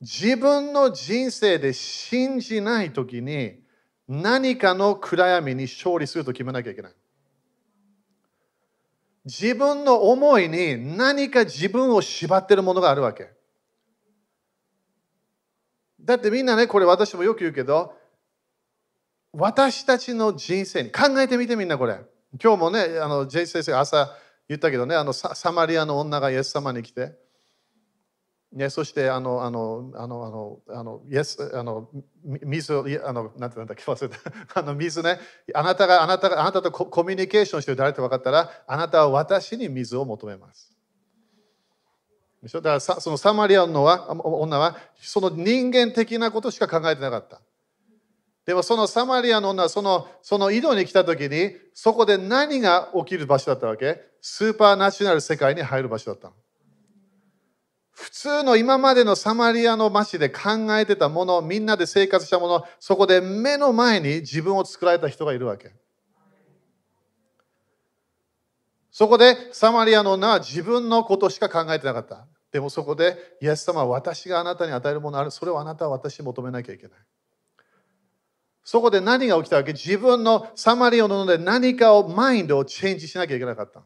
[0.00, 3.60] 自分の人生で信じないときに
[4.08, 6.92] 何かの暗闇に勝利すると決めなきゃいけない。
[9.24, 13.30] 自分の思いに何か自分を縛ってるものがあるわけ。
[16.00, 17.94] だってみんなね、これ私もよく言うけど、
[19.32, 22.00] 私たちの人生に、考えてみてみんなこれ。
[22.42, 24.16] 今日もね、あの、ジェイ先生朝
[24.48, 27.12] 言ったけどね、あのサマリアの女がイエス様に来て、
[28.52, 31.88] ね、そしてあの、あの、あの、あの、あの、イエス、あの、
[32.24, 34.18] 水を、あの、なんてなんだっけ、忘れた。
[34.58, 35.20] あの、水ね、
[35.54, 40.76] あなたが、あなたが、あなたとコミュニケーションしてる誰と分かったら、あなたは私に水を求めます。
[42.42, 42.60] でしょ？
[42.60, 47.40] だからそのサマリアのは女は、その人間的なことしか考えてなかった。
[48.46, 54.00] でもそのサマリアの女はそのその井戸に来た時にそこで何が起きる場所だったわけ？
[54.22, 56.34] スーパーナチュラル世界に入る場所だったの。
[58.00, 60.40] 普通の今までのサマリアの町で考
[60.78, 65.72] えてたもの、みんなで生活したもの、そこで目の前に自分を作られた人がいるわけ。
[68.90, 72.26] そこでサマリアの女は自分のことしか考えてなかった。
[72.50, 75.30] でもそこで、イエス様は私があなたに与えるものある。
[75.30, 76.98] それをあなたは私に求めなきゃいけない。
[78.64, 79.72] そこで何が起きたわけ？
[79.72, 83.82] 自分のサマリアの女で何かをマインドをチェンジしなきゃいけなかった。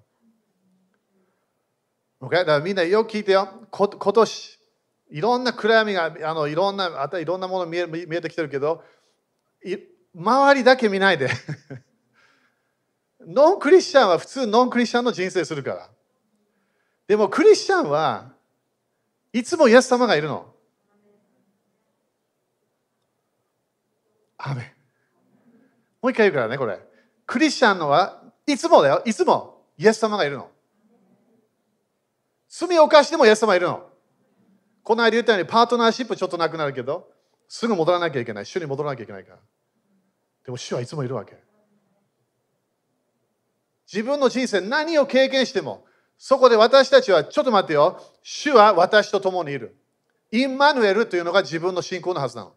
[2.24, 2.36] Okay?
[2.36, 3.48] だからみんなよく聞いてよ。
[3.70, 4.58] 今年、
[5.10, 8.82] いろんな暗闇が、あのいろんな、あといろんなもの見え見えてきてるけど、
[10.14, 11.28] 周りだけ見ないで。
[13.26, 15.90] ノンクリスチャンは普通ノンクリスチャンの人生するから。
[17.06, 18.32] でもクリスチャンは
[19.32, 20.52] いつもイエス様がいるの。
[24.36, 24.74] アメ
[26.02, 26.78] もう一回言うからね、これ。
[27.26, 30.50] クリスチャンのはいつもだよ、いつもイエス様がいるの。
[32.56, 33.90] 罪を犯してもイエス様いるの。
[34.84, 37.08] この間言ったようにパートナーシップちょっとなくなるけど、
[37.48, 38.46] すぐ戻らなきゃいけない。
[38.46, 39.38] 主に戻らなきゃいけないから。
[40.44, 41.36] でも主はいつもいるわけ。
[43.92, 45.84] 自分の人生何を経験しても、
[46.16, 49.76] そこで私たちは、ちょっと待ってよ、主は私と共にいる。
[50.30, 52.54] インマヌエルというのが自分の信仰のはずなの。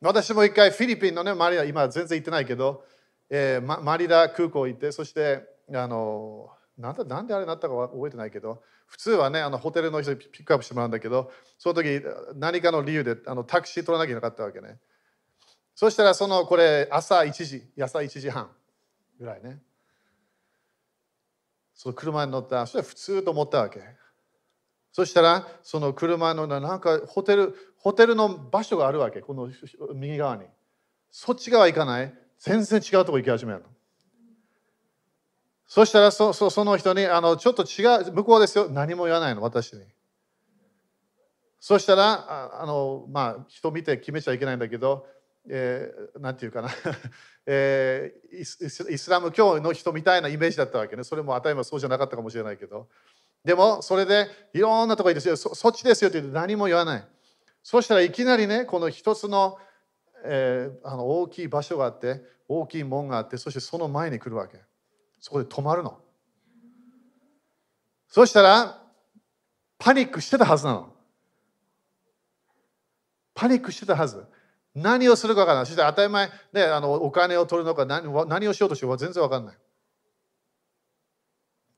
[0.00, 2.84] 私も一回フィリピンのね、マリラ、今全然行ってないけど、
[3.30, 12.02] えー、マリラ空港行って、そしてあのなんだなんであれになったかは覚えてないけど普通はねあのホテルの人にピックアップしてもらうんだけどその時
[12.34, 14.78] 何かの理由であのタクシー取らなきゃいけなかったわけね。
[15.74, 18.50] そしたらそのこれ朝1時朝1時半
[19.18, 19.60] ぐらいね。
[21.74, 23.80] その車に乗ったそしたら普通と思ったわけ。
[24.92, 29.50] そしたらその車のなんかホテルホテルの場所があるわけこの
[29.94, 30.44] 右側に。
[31.10, 32.14] そっち側行かない？
[32.38, 33.66] 全然違うとこ行き始めるの。
[35.66, 38.68] そしたらそそその人にあのちょっと違う向こうですよ。
[38.68, 39.82] 何も言わないの私に。
[41.58, 45.06] そしたらああのまあ人見て決めちゃいけないんだけど、
[45.48, 46.68] えー、なんていうかな、
[47.46, 51.04] えー、イスラム教の人みたいなイメージだったわけね。
[51.04, 52.88] それも当たり前そうじゃなかったかもしれないけど。
[53.44, 57.04] でもそれでいろんなところですよそそっちですよって言って何も言わない。
[57.62, 59.58] そしたらいきなりねこの一つの,、
[60.24, 64.60] えー、あの大きい場所があって大きい門があってそしてその前に来るわけ。
[65.24, 65.98] そこで止まるの。
[68.08, 68.78] そしたら、
[69.78, 70.92] パニックしてたはずなの。
[73.32, 74.22] パニックしてたはず。
[74.74, 75.66] 何をするか分からない。
[75.66, 79.58] そして当たり前、ね、あのお金を取るのか何何をしようとしてるか全然分からない。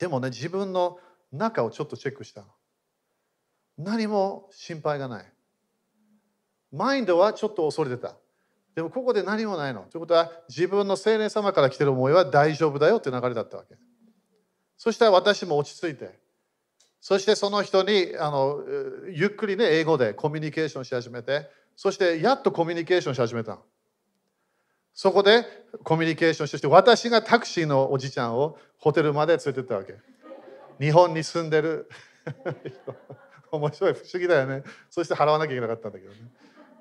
[0.00, 0.98] でもね、自分の
[1.30, 2.48] 中をちょっとチェックしたの。
[3.78, 5.32] 何も心配がない。
[6.72, 8.16] マインドはちょっと恐れてた。
[8.76, 9.86] でもここで何もないの。
[9.90, 13.74] ということは自分の青年様から来てる思いは大丈夫だよって流れだったわけ。
[14.76, 16.18] そしたら私も落ち着いて、
[17.00, 18.62] そしてその人にあの
[19.10, 23.58] ゆっくりね、英語でコミュニケーションし始めて、そしてやっとコミュニケーションし始めた
[24.92, 25.46] そこで
[25.82, 29.94] コミュニケーションして、私がタクシーのおじちゃんをホテルまで連れてったわけ。
[30.78, 31.88] 日本に住んでる
[33.50, 34.64] 面白い、不思議だよね。
[34.90, 36.18] そして払わなきゃいけなかったんだけどね。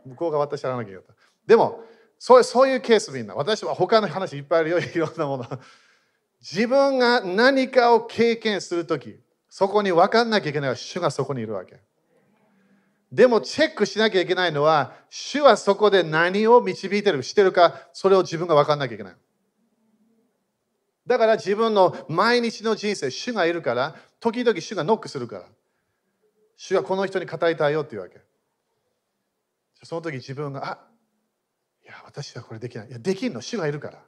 [0.05, 1.14] 向こうが私払わなきゃいけなかった。
[1.47, 1.83] でも、
[2.17, 3.35] そうそういうケースみんな。
[3.35, 5.45] 私は他の話いっぱいあるよ、いろんなもの。
[6.41, 9.19] 自分が何かを経験するとき、
[9.49, 11.79] そこに分かんなきゃいけないのは主がそこにいるわけ。
[13.11, 19.15] でもチェックしなきゃいけないのは、主はそこで何を導いてる、してるか、それを自分が分かんなきゃいけない。
[21.07, 25.43] だから自分の毎日の人生、主がいるから、時々主がノックするから。
[26.57, 28.19] 主がこの人に語りたいよっていうわけ。
[29.83, 30.79] その時自分が、あ
[31.95, 32.87] や、私はこれできない。
[32.89, 33.99] いや、できるの、主がいるから。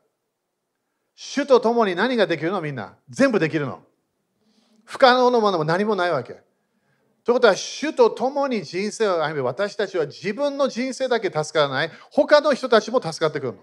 [1.15, 2.61] 主と共に何ができるの？
[2.61, 2.95] みんな。
[3.09, 3.81] 全部できるの。
[4.85, 6.33] 不可能のものも何もないわけ。
[7.23, 13.59] ということは、主と共に人生を歩み、私たちは自分の人生だけ助からない、他の人たちも助かってくるの。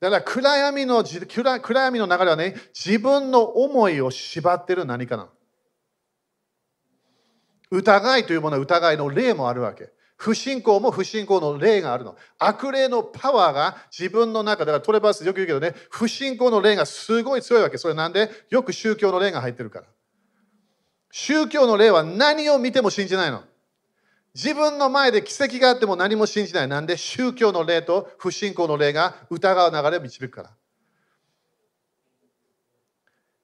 [0.00, 5.30] だから暗闇の暗闇の流れはね、自分の思いを縛ってる何かな。
[7.70, 9.90] 疑いというものは疑いの霊もあるわけ。
[10.16, 12.16] 不信仰も不信仰の霊があるの。
[12.38, 17.78] 悪霊のパワーが自分の中ではトレバースよく言うけどね、不信仰の霊がすごい強いわけ。
[17.78, 18.30] それなんで？
[18.48, 19.86] よく宗教の霊が入ってるから。
[21.10, 23.42] 宗教の霊は何を見ても信じないの。
[24.34, 26.68] 自分の前で奇跡があっても何も信じない。
[26.68, 26.96] なんで？
[26.96, 30.50] 宗教の霊と不信仰の霊が疑う流れを導くから。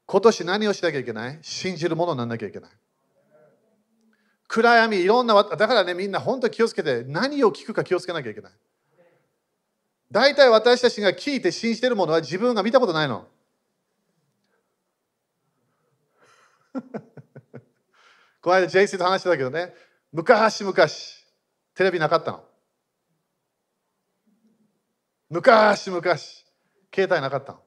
[0.06, 1.38] 今年何をしなきゃいけない？
[1.42, 2.70] 信じるものにならなきゃいけない。
[4.53, 8.53] 暗闇、いろんな、だからね、みんな本当気をつけて、何を聞くか気をつけなきゃいけない。
[10.11, 13.28] 大体私たちが聞いて信じてるものは自分が見たことないの。
[18.42, 19.72] この間、ジェイスと話してたけどね、
[20.11, 20.74] 昔々、
[21.74, 22.44] テレビなかったの。
[25.28, 27.62] 昔々、携帯なかったの。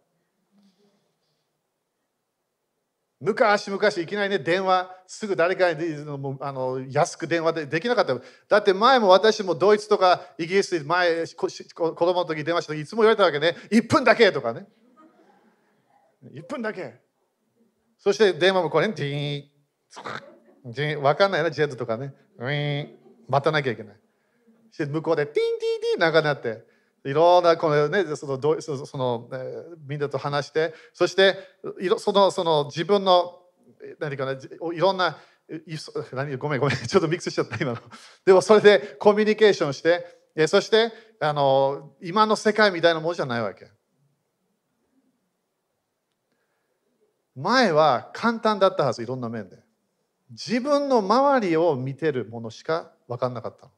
[3.24, 4.90] 昔々いきなりね電話。
[5.08, 5.80] すぐ誰かに
[6.42, 8.16] あの安く電話でできなかった。
[8.50, 11.48] だって前も私もドイツとかイギリスで前子
[11.96, 13.56] 供の時電話した時いつも言われたわけね。
[13.72, 14.68] 1分だけとかね。
[16.34, 16.96] 1分だけ。
[17.98, 19.44] そして電話もこれ、ね、ジー
[20.70, 20.74] ン。
[20.74, 22.14] ジーン分かんないなジェットとかね。
[22.38, 22.96] ウィーン。
[23.30, 23.96] 待たなきゃいけない。
[24.70, 26.73] して向こうでティンティンティン長くなって。
[27.06, 31.38] いろんなこの、ね、そのその、えー、みんなと話してそして
[31.82, 33.40] いろそのその自分の
[34.00, 34.38] 何かない
[34.78, 35.18] ろんな
[36.14, 37.78] 何ごめんごめん ちょっとミックスしちゃった今の。
[38.26, 43.70] でもそれでコミュニケーションしてそしてあの今の世界みたいなものじゃないわけ。
[47.36, 49.58] 前は簡単だったはずいろんな面で。
[50.30, 53.72] 自分の周りを見てるものしか分かんなかったの。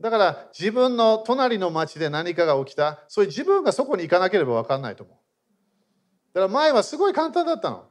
[0.00, 5.16] だから自分の隣の町で何かが起きた、そういう自分がそこに行かなければ分かんないと思う。
[6.34, 7.88] だから前はすごい簡単だったの。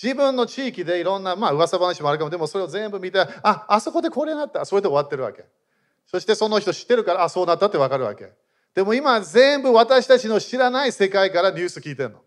[0.00, 5.44] 自分の地域でいろんな、まあ噂話もあるかも、でもそれを全部見て、あ、あそこでこれになった、それで終わってるわけ。
[6.06, 8.32] そしてその人知ってるから、あ、そうなったって分かるわけ。
[8.74, 12.20] でも今全部私たちの知らない世界からニュース聞いてるの。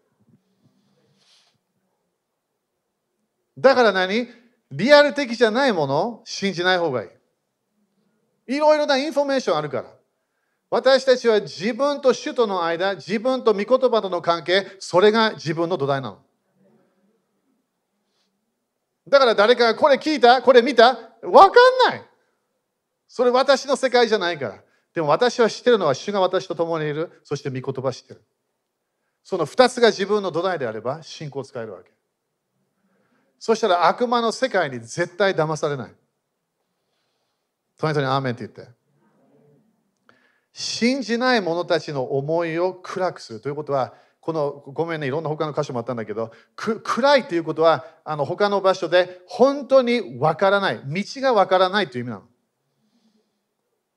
[3.57, 4.27] だから何？
[4.71, 7.09] リアル的じゃないものを信じない方がいい。
[8.47, 9.93] いろいろなインフォメーションあるから。
[10.69, 16.19] 私たちは自分と主との間、自分と御言葉との関係、それが自分の土台なの。
[19.07, 20.87] だから誰かがこれ聞いたこれ見た
[21.21, 22.03] わかんない。
[23.07, 24.63] それ私の世界じゃないから。
[24.93, 27.21] でも私は知ってるのは主が私と共にいる。
[27.23, 28.23] そして御言葉知ってる。
[29.23, 31.91] その2つが自分の土台であれば信仰を使えるわけ。
[33.37, 35.95] そしたら悪魔の世界に絶対騙されない。
[37.77, 38.73] 隣人にアーメンって言って。
[40.53, 52.23] 信じない者たちの思いを暗くするということは、このごめんね、いろんな他の箇所もあったんだけど、暗いということは、あの他の場所で本当にわからない、道がわからないという意味なの。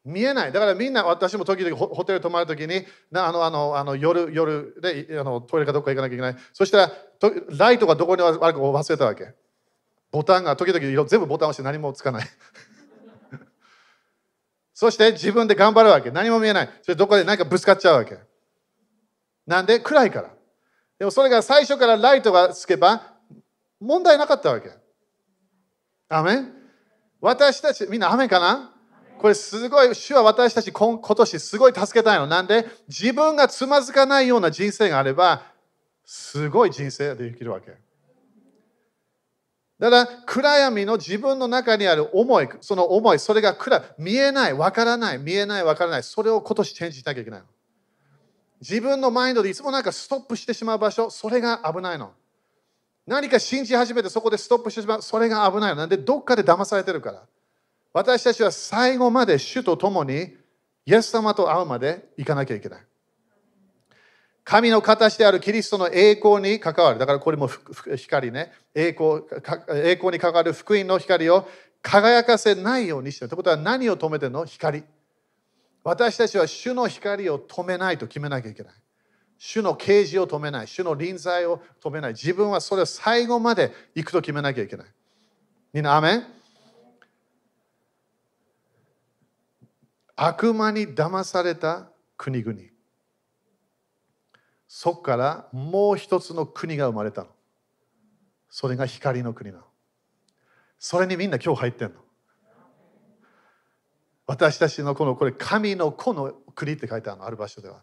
[0.04, 0.52] 見えない。
[0.52, 6.36] だからみんな、私も時々ホテル泊まるときに、なあのあのあの夜夜であのトイレかどっか行かなきゃいけない。
[6.52, 9.32] そしたら、とライトがどこにあるか忘れたわけ。
[10.10, 12.26] ボタンが時々全部ボタン押して何もつかない。
[14.80, 16.12] そして自分で頑張るわけ。
[16.12, 16.68] 何も見えない。
[16.82, 18.16] それどこで何かぶつかっちゃうわけ。
[19.44, 19.80] なんで？
[19.80, 20.30] 暗いから。
[21.00, 23.02] でもそれが最初からライトがつけば
[23.80, 24.70] 問題なかったわけ。
[26.08, 26.52] アメン？
[27.20, 28.72] 私たち、みんな雨かな？
[29.18, 32.28] これすごい、主は私たち今今年すごい助けたいの。
[32.28, 32.64] なんで？
[32.86, 35.42] 自分がつまずかないような人生があれば、
[36.04, 37.72] すごい人生ができるわけ。
[39.78, 47.46] だから暗闇の自分の中にある思い、その思い、それが暗見えない、わからない、見えない、わからない、それを今年チェンジしなきゃいけないの。
[48.60, 52.12] 自分のマインドでいつもなんかストップしてしまう場所、それが危ないの。
[53.06, 55.76] 何か信じ始めてそこでストップしてしまう、それが危ないの。
[55.76, 57.22] なんでどっかで騙されてるから。
[57.92, 60.36] 私たちは最後まで主と共に
[60.84, 62.87] イエス様と会うまで行かなきゃいけない。
[64.48, 66.98] 神の形であるキリストの栄光に関わる。
[66.98, 67.50] だからこれも
[67.96, 68.50] 光ね。
[68.74, 69.20] 栄光
[69.78, 71.46] 栄光に関わる福音の光を
[71.82, 73.28] 輝かせないようにしてる。
[73.28, 74.46] ということは何を止めてるの？
[74.46, 74.84] 光。
[75.84, 78.72] 私たちは主の光を止めないと決めなきゃいけない。
[79.36, 80.66] 主の啓示を止めない。
[80.66, 82.12] 主の臨在を止めない。
[82.12, 84.86] 自分はそれを最後まで行くと決めなきゃいけない。
[85.74, 86.24] みんな、アメン
[90.16, 92.58] 悪魔に騙された国々。
[94.68, 97.28] そこからもう一つの国が生まれたの。
[98.50, 99.64] それが光の国なの。
[100.78, 101.94] それにみんな今日入ってんの。
[104.26, 107.26] 私たちのこのこれ神の子の国って書いてあるの。
[107.26, 107.82] ある場所では。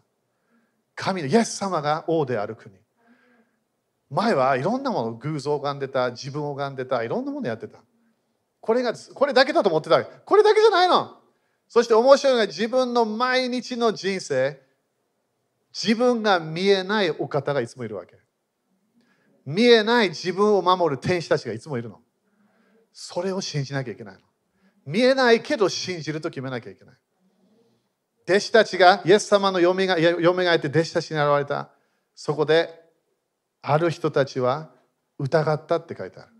[0.94, 2.74] 神のイエス様が王である国。
[4.08, 6.12] 前はいろんなもの偶像を拝んでた。
[6.12, 7.02] 自分を拝んでた。
[7.02, 7.80] いろんなものやってた。
[8.60, 11.16] これがこれだけだと思ってたこれだけじゃないの。
[11.68, 14.65] そして面白いのが自分の毎日の人生。
[15.84, 18.16] 自分が見えないお方がいつもいるわけ
[19.44, 22.00] 見えない自分を守る天使たちがいつもいるの
[22.92, 24.20] それを信じなきゃいけないの
[24.86, 26.94] 見えないけど信じると決めなきゃいけない。
[28.28, 31.70] 弟子たちがイエス様の嫁が嫁がいて弟子たちに現れた。
[32.14, 32.70] そこで
[33.62, 34.70] ある人たちは
[35.18, 36.32] 疑ったって書いてある。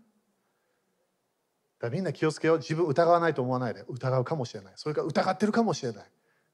[1.79, 2.57] だみんな気をつけよう。
[2.57, 3.83] 自分疑わないと思わないで。
[3.89, 4.73] 疑うかもしれない。
[4.77, 6.05] それから疑ってるかもしれない。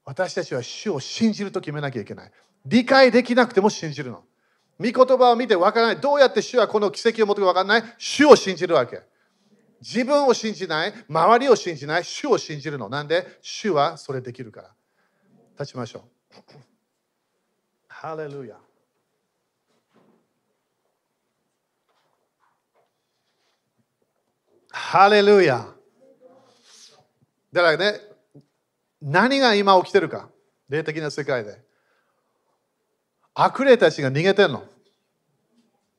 [0.04, 2.32] 私たちは主を信じると決めなきゃいけない。
[2.64, 4.24] 理解できなくても信じるの。
[4.78, 6.00] 御言葉を見て分からない。
[6.00, 9.02] どうやって主はこの奇跡を持って分からない主を信じるわけ。
[9.80, 12.88] 自分を信じない、周りを信じない、主を信じるの。
[12.88, 14.74] なんで、主はそれできるから。
[15.58, 16.02] 立ちましょう。
[17.86, 18.56] ハレルヤ。
[24.70, 25.66] ハレルヤ。
[27.52, 28.00] だからね、
[29.00, 30.28] 何が今起きてるか、
[30.68, 31.63] 霊的な世界で。
[33.34, 34.64] 悪霊たちが逃げてんの。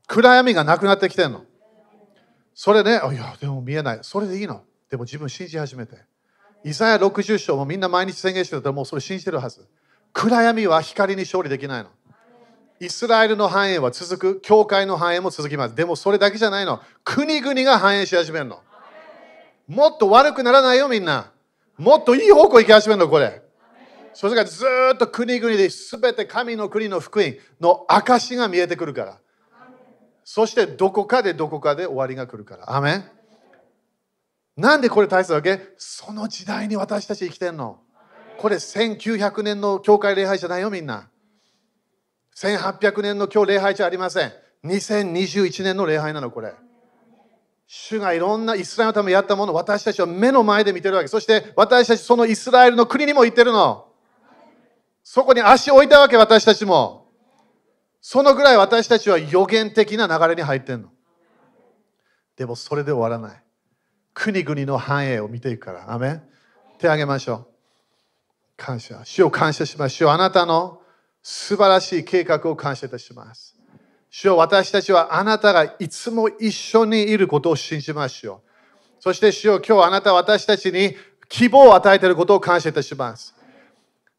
[0.08, 1.44] 暗闇がなくなってきてんの。
[2.54, 4.00] それね、いや、でも見えない。
[4.02, 4.64] それでいいの。
[4.90, 5.98] でも自分信じ始めて。
[6.64, 9.68] イザヤ60章もみんな毎日宣言してたらもうそれ信じてるはず。
[10.14, 11.90] 暗闇は光に勝利できないの。
[12.80, 15.76] イスラエルの繁栄は続く、教会の繁栄も続きます。
[15.76, 16.82] でもそれだけじゃないの。
[17.04, 18.62] 国々が繁栄し始めるの。
[19.68, 21.32] もっと悪くならないよ、みんな。
[21.78, 23.45] もっといい方向行き始めるの、これ。
[24.16, 29.20] それからずっと国々で全て神の国の福音の証が見えてくるから。
[30.24, 32.74] そしてどこかでどこかで終わりが来るから。
[32.74, 33.04] アメン
[34.56, 35.60] なんでこれ大切だわけ？
[35.78, 37.82] その時代に私たち生きてんの。
[38.38, 41.10] これ1900年の教会礼拝じゃないよみんな。
[42.38, 44.32] 1800年の今日礼拝じゃありません。
[44.64, 46.54] 2021年の礼拝なのこれ。
[47.68, 51.10] 主がいろんなイスラエルのためにやったものを私たちは目の前で見てるわけ。
[51.10, 53.88] そして私たちそのイスラエルの国にも行ってるの。
[55.06, 57.06] そこに足を置いたわけ私たちも。
[58.02, 60.90] そのぐらい私たちは予言的な流れに入ってんの。
[62.36, 63.44] でもそれで終わらない。
[64.16, 65.94] 国々の繁栄を見ていくから。
[65.94, 66.24] アメ
[66.80, 67.48] 手を挙げましょう。
[68.58, 69.00] 感謝。
[69.06, 70.10] 主を感謝しましょう。
[70.10, 70.82] あなたの
[71.22, 73.56] 素晴らしい計画を感謝いたします。
[74.10, 78.50] 主よ私たちはあなたがいつも一緒にいることを信じましょう。
[79.00, 80.96] そして主よ今日あなたは私たちに
[81.30, 83.35] 希望を与えていることを感謝いたします。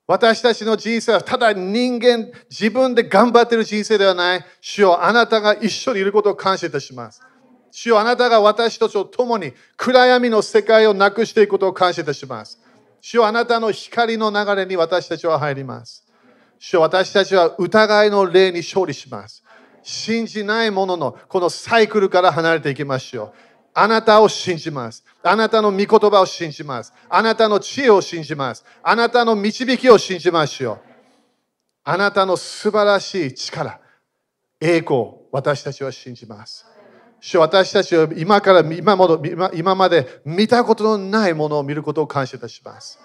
[0.06, 4.44] 私たちの人生はただ人間、自分で頑張っている人生ではない。
[4.60, 7.20] 主よあなたが一緒にいることを感謝いたします。
[7.72, 12.60] 主よあなたが私たちと共に暗闇の世界をなくしていくことを感謝いたします。
[13.00, 16.04] 主よあなたの光の流れに私たちは入ります。
[16.58, 19.42] 主よ私たちは疑いの霊に勝利します。
[19.82, 23.45] 信じないもののこのサイクルから離れていきましょう。
[23.78, 25.04] あなたを信じます。
[25.22, 26.94] あなたの御言葉を信じます。
[27.10, 28.64] あなたの知恵を信じます。
[28.82, 30.78] あなたの導きを信じましょう。
[31.84, 33.78] あなたの素晴らしい力、
[34.58, 36.64] 栄光、私たちは信じます。
[37.20, 42.98] 主私たちは今から今今今まで見たことのないものを見ることを感謝いたします。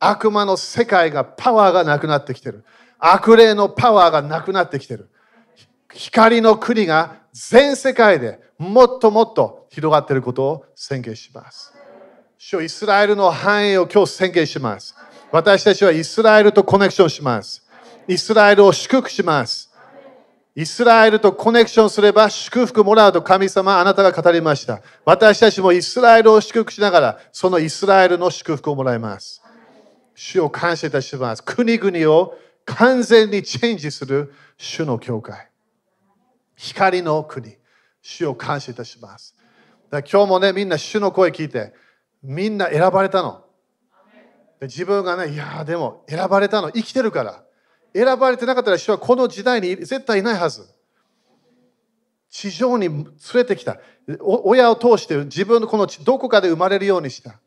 [0.00, 2.64] 悪魔の世界がパワーがなくなってきてる。
[2.98, 5.10] 悪霊のパワーがなくなってきてる。
[5.92, 11.72] 光の国が全世界でもっともっと広がっていることを宣言します。
[12.36, 14.94] 主イスラエルの繁栄を今日宣言します。
[15.30, 17.62] 私たちはイスラエルとコネクションします。
[18.06, 19.68] イスラエルを祝福します。
[20.54, 24.80] イスラエルとコネクションすれば祝福もらうと神様あなたが語りました。
[25.04, 29.42] 私たちもイスラエルを祝福しながらそのイスラエルの祝福をもらいます。
[30.14, 31.44] 主を感謝いたします。
[31.44, 32.34] 国々を
[32.64, 35.48] 完全にチェンジする主の教会。
[36.58, 37.56] 光の国。
[38.02, 39.34] 主を感謝いたします。
[39.90, 41.72] だ今日もね、みんな主の声聞いて、
[42.22, 43.44] みんな選ばれたの。
[44.60, 47.44] で自分がね、いやでも選ばれたの、生きてるから。
[47.94, 50.68] 選ばれてなかったら主はこの時代に絶対いないはず。
[52.28, 53.78] 地上に連れてきた。
[54.20, 57.40] 親を通して自分のこの地どこかで生まれるようにした。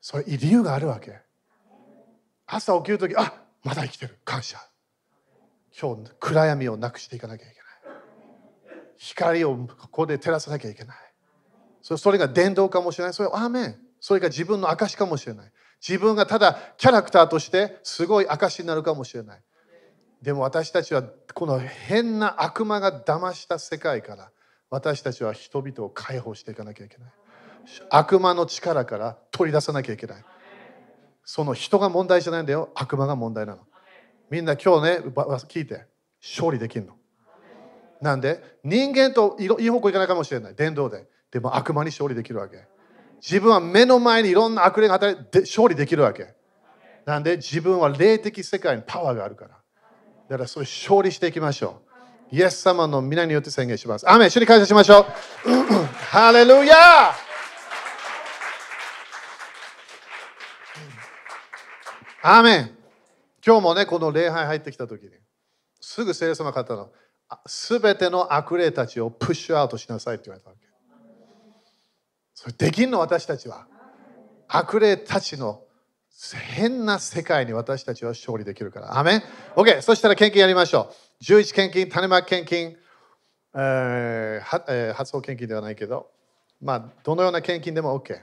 [0.00, 1.20] それ理由があるわけ。
[2.46, 4.18] 朝起きるとき、あまだ生きてる。
[4.24, 4.58] 感謝。
[5.78, 7.69] 今日、暗闇をなくしていかなきゃいけない。
[9.02, 10.96] 光をここで照らさなきゃいけない。
[11.80, 13.14] それが伝道かもしれない。
[13.14, 13.78] それはアーメン。
[13.98, 15.52] それが自分の証かもしれない。
[15.80, 19.42] 自分がただキャラクターとしてすごい証になるかもしれない。
[20.20, 24.30] でも私たちはこの変な悪魔が騙した世界から
[24.68, 27.12] 私たちは人々を解放していかなきゃいけない。
[27.88, 30.24] 悪魔の力から取り出さなきゃいけない。
[31.24, 32.70] その人が問題じゃないんだよ。
[32.74, 33.62] 悪魔が問題なの。
[34.28, 35.10] みんな今日ね、
[35.48, 35.86] 聞いて
[36.20, 36.99] 勝利できるの。
[38.00, 40.54] なんで人間といい方向行かないかもしれない。
[40.54, 41.06] 伝道で。
[41.30, 42.64] でも悪魔に勝利できるわけ。
[43.20, 46.34] 自分は目の前にいろんな悪霊が働いて勝利できるわけ。
[47.04, 49.50] なんで自分は霊的世界にパワーがあるから。
[50.28, 51.82] だからそれ勝利していきましょ
[52.32, 52.36] う。
[52.36, 54.08] イエス様の皆によって宣言します。
[54.08, 55.04] アメン一緒に感謝しましょう。
[56.10, 57.12] ハレルヤ
[62.22, 62.70] アーメン
[63.44, 65.10] 今日もね、この礼拝入ってきたときに、
[65.80, 66.92] すぐ聖霊様が語ったの。
[67.46, 70.66] すべての悪霊たちをプッシュアウトしなさいって言われたわけ。
[72.34, 73.66] それできんの私たちは。
[74.48, 75.62] 悪霊たちの
[76.32, 78.98] 変な世界に私たちは勝利できるから。
[78.98, 79.22] アメン
[79.54, 79.80] ?OK。
[79.82, 81.24] そしたら献金やりましょう。
[81.24, 82.76] 11献金、種まき献金、
[83.54, 86.10] えーはえー発送献金ではないけど、
[86.60, 88.20] まあ、どのような献金でも OK。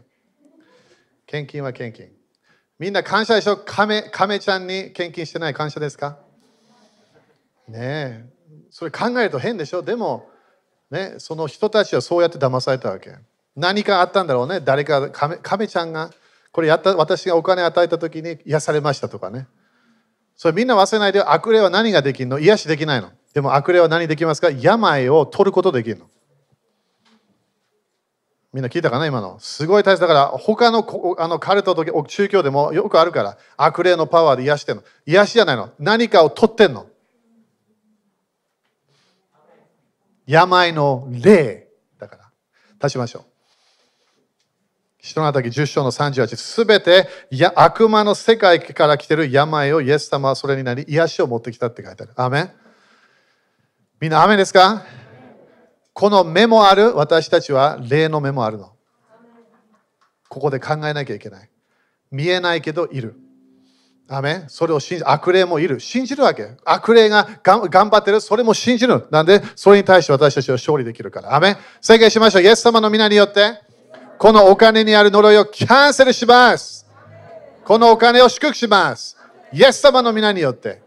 [1.25, 2.11] 献金は献金。
[2.79, 3.57] みんな感謝でしょ？
[3.57, 6.19] 亀亀ちゃんに献金してない感謝ですか？
[7.67, 8.36] ねえ。
[8.77, 9.81] それ考えると変でしょ？
[9.81, 10.29] でも、
[10.91, 13.11] ね、その人たちはそうやって騙されたわけ。
[13.55, 14.61] 何かあったんだろうね。
[14.61, 16.11] 誰か亀、亀ちゃんが、
[16.51, 19.47] これやった私がお金与えた時に癒されましたとかね。
[20.35, 22.37] それみんな忘れないで悪霊は何ができるの？
[22.37, 23.09] 癒しできないの。
[23.33, 24.51] でも悪霊は何できますか？
[24.51, 26.05] 病を取ることできるの。
[28.53, 29.07] みんな聞いたかな？
[29.07, 29.39] 今の。
[29.39, 34.83] すごい大切だから、他のあのカルトと宗教でもよくあるから、悪霊のパワーで癒してるの。
[35.07, 35.71] 癒しじゃないの。
[35.79, 36.85] 何かを取ってんの。
[40.27, 42.31] 病の霊だから。
[42.79, 43.23] 足しましょう。
[44.99, 52.13] 人の働き10章の38、すべてや悪魔の世界から来てる病をイエス様はそれになり癒しを持ってきたって書いてある。
[52.17, 52.51] アメン
[54.01, 54.83] みんなアメンですか？
[55.93, 56.93] この目もある？
[56.95, 58.73] 私たちは霊の目もあるの。
[60.27, 61.49] ここで考えなきゃいけない。
[62.11, 63.15] 見えないけどいる。
[64.09, 65.79] アメそれを信じ悪霊もいる。
[65.79, 66.51] 信じるわけ。
[66.63, 68.21] 悪霊が頑張ってる。
[68.21, 69.05] それも信じる。
[69.11, 71.35] なんで、それに対して私たちは勝利できるから。
[71.35, 72.41] アメン宣言しましょう。
[72.43, 73.61] イエス様の皆によって、
[74.17, 76.85] このお金にある呪いをキャンセルします。
[77.65, 79.17] このお金を祝福します。
[79.51, 80.81] イエス様の皆によって、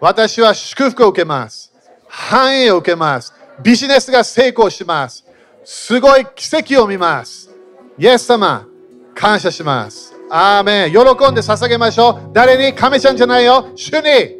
[0.00, 1.72] 私は祝福を受けます。
[2.08, 3.34] 繁栄を受けます。
[3.62, 5.24] ビジネスが成功します。
[5.64, 7.50] すごい奇跡を見ます。
[7.98, 8.66] イエス様、
[9.14, 10.11] 感謝します。
[10.34, 10.92] アーメン。
[10.92, 12.30] 喜んで捧げましょう。
[12.32, 13.68] 誰に亀ちゃんじゃないよ。
[13.74, 14.38] 主に